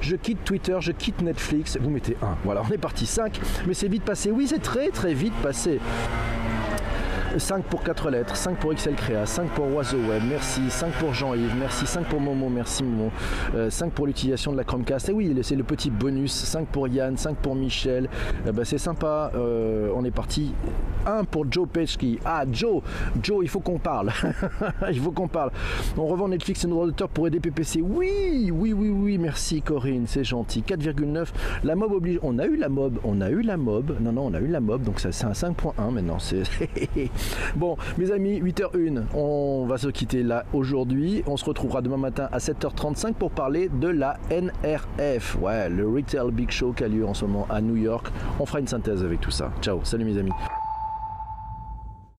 je 0.00 0.16
quitte 0.16 0.44
Twitter, 0.44 0.76
je 0.80 0.92
quitte 0.92 1.22
Netflix, 1.22 1.76
vous 1.80 1.90
mettez 1.90 2.16
1. 2.22 2.36
Voilà, 2.44 2.62
on 2.68 2.72
est 2.72 2.78
parti 2.78 3.06
5, 3.06 3.40
mais 3.66 3.74
c'est 3.74 3.88
vite 3.88 4.04
passé. 4.04 4.30
Oui, 4.30 4.46
c'est 4.46 4.62
très 4.62 4.90
très 4.90 5.14
vite 5.14 5.34
passé. 5.42 5.80
5 7.38 7.64
pour 7.64 7.82
4 7.82 8.10
lettres, 8.10 8.34
5 8.34 8.58
pour 8.58 8.72
Excel 8.72 8.94
Créa, 8.94 9.24
5 9.24 9.50
pour 9.50 9.72
Oiseau 9.74 9.98
Web, 9.98 10.22
merci, 10.28 10.62
5 10.68 10.90
pour 10.94 11.14
Jean-Yves, 11.14 11.54
merci, 11.58 11.86
5 11.86 12.06
pour 12.06 12.20
Momo, 12.20 12.48
merci 12.48 12.82
Momo, 12.82 13.10
euh, 13.54 13.70
5 13.70 13.92
pour 13.92 14.06
l'utilisation 14.06 14.52
de 14.52 14.56
la 14.56 14.64
Chromecast, 14.64 15.08
et 15.08 15.12
oui, 15.12 15.36
c'est 15.42 15.54
le 15.54 15.62
petit 15.62 15.90
bonus, 15.90 16.32
5 16.32 16.66
pour 16.66 16.88
Yann, 16.88 17.16
5 17.16 17.36
pour 17.36 17.54
Michel, 17.54 18.08
Eh 18.46 18.52
ben, 18.52 18.64
c'est 18.64 18.78
sympa, 18.78 19.30
euh, 19.34 19.92
on 19.94 20.04
est 20.04 20.10
parti, 20.10 20.52
1 21.06 21.24
pour 21.24 21.50
Joe 21.50 21.68
Pechki, 21.68 22.18
ah 22.24 22.44
Joe, 22.50 22.82
Joe, 23.22 23.38
il 23.42 23.48
faut 23.48 23.60
qu'on 23.60 23.78
parle, 23.78 24.10
il 24.90 25.00
faut 25.00 25.12
qu'on 25.12 25.28
parle, 25.28 25.52
on 25.96 26.06
revend 26.06 26.28
Netflix 26.28 26.64
et 26.64 26.66
nos 26.66 26.74
droits 26.74 26.86
d'auteur 26.86 27.08
pour 27.08 27.28
aider 27.28 27.38
PPC, 27.38 27.80
oui, 27.80 28.50
oui, 28.52 28.72
oui, 28.72 28.88
oui, 28.88 29.18
merci 29.18 29.62
Corinne, 29.62 30.04
c'est 30.06 30.24
gentil, 30.24 30.64
4,9, 30.66 31.28
la 31.62 31.76
mob 31.76 31.92
oblige, 31.92 32.18
on 32.22 32.38
a 32.38 32.46
eu 32.46 32.56
la 32.56 32.68
mob, 32.68 32.98
on 33.04 33.20
a 33.20 33.30
eu 33.30 33.42
la 33.42 33.56
mob, 33.56 33.96
non, 34.00 34.12
non, 34.12 34.26
on 34.26 34.34
a 34.34 34.40
eu 34.40 34.48
la 34.48 34.60
mob, 34.60 34.82
donc 34.82 34.98
ça 34.98 35.12
c'est 35.12 35.26
un 35.26 35.32
5.1 35.32 35.90
maintenant, 35.92 36.18
c'est... 36.18 36.42
Bon, 37.56 37.76
mes 37.98 38.10
amis, 38.10 38.40
8h01, 38.40 39.02
on 39.14 39.66
va 39.66 39.78
se 39.78 39.88
quitter 39.88 40.22
là 40.22 40.44
aujourd'hui. 40.52 41.22
On 41.26 41.36
se 41.36 41.44
retrouvera 41.44 41.82
demain 41.82 41.96
matin 41.96 42.28
à 42.32 42.38
7h35 42.38 43.14
pour 43.14 43.30
parler 43.30 43.68
de 43.68 43.88
la 43.88 44.18
NRF. 44.30 45.36
Ouais, 45.40 45.68
le 45.68 45.88
Retail 45.88 46.30
Big 46.32 46.50
Show 46.50 46.72
qui 46.72 46.84
a 46.84 46.88
lieu 46.88 47.06
en 47.06 47.14
ce 47.14 47.24
moment 47.24 47.46
à 47.50 47.60
New 47.60 47.76
York. 47.76 48.06
On 48.38 48.46
fera 48.46 48.60
une 48.60 48.68
synthèse 48.68 49.02
avec 49.02 49.20
tout 49.20 49.30
ça. 49.30 49.50
Ciao, 49.60 49.80
salut 49.84 50.04
mes 50.04 50.18
amis. 50.18 50.32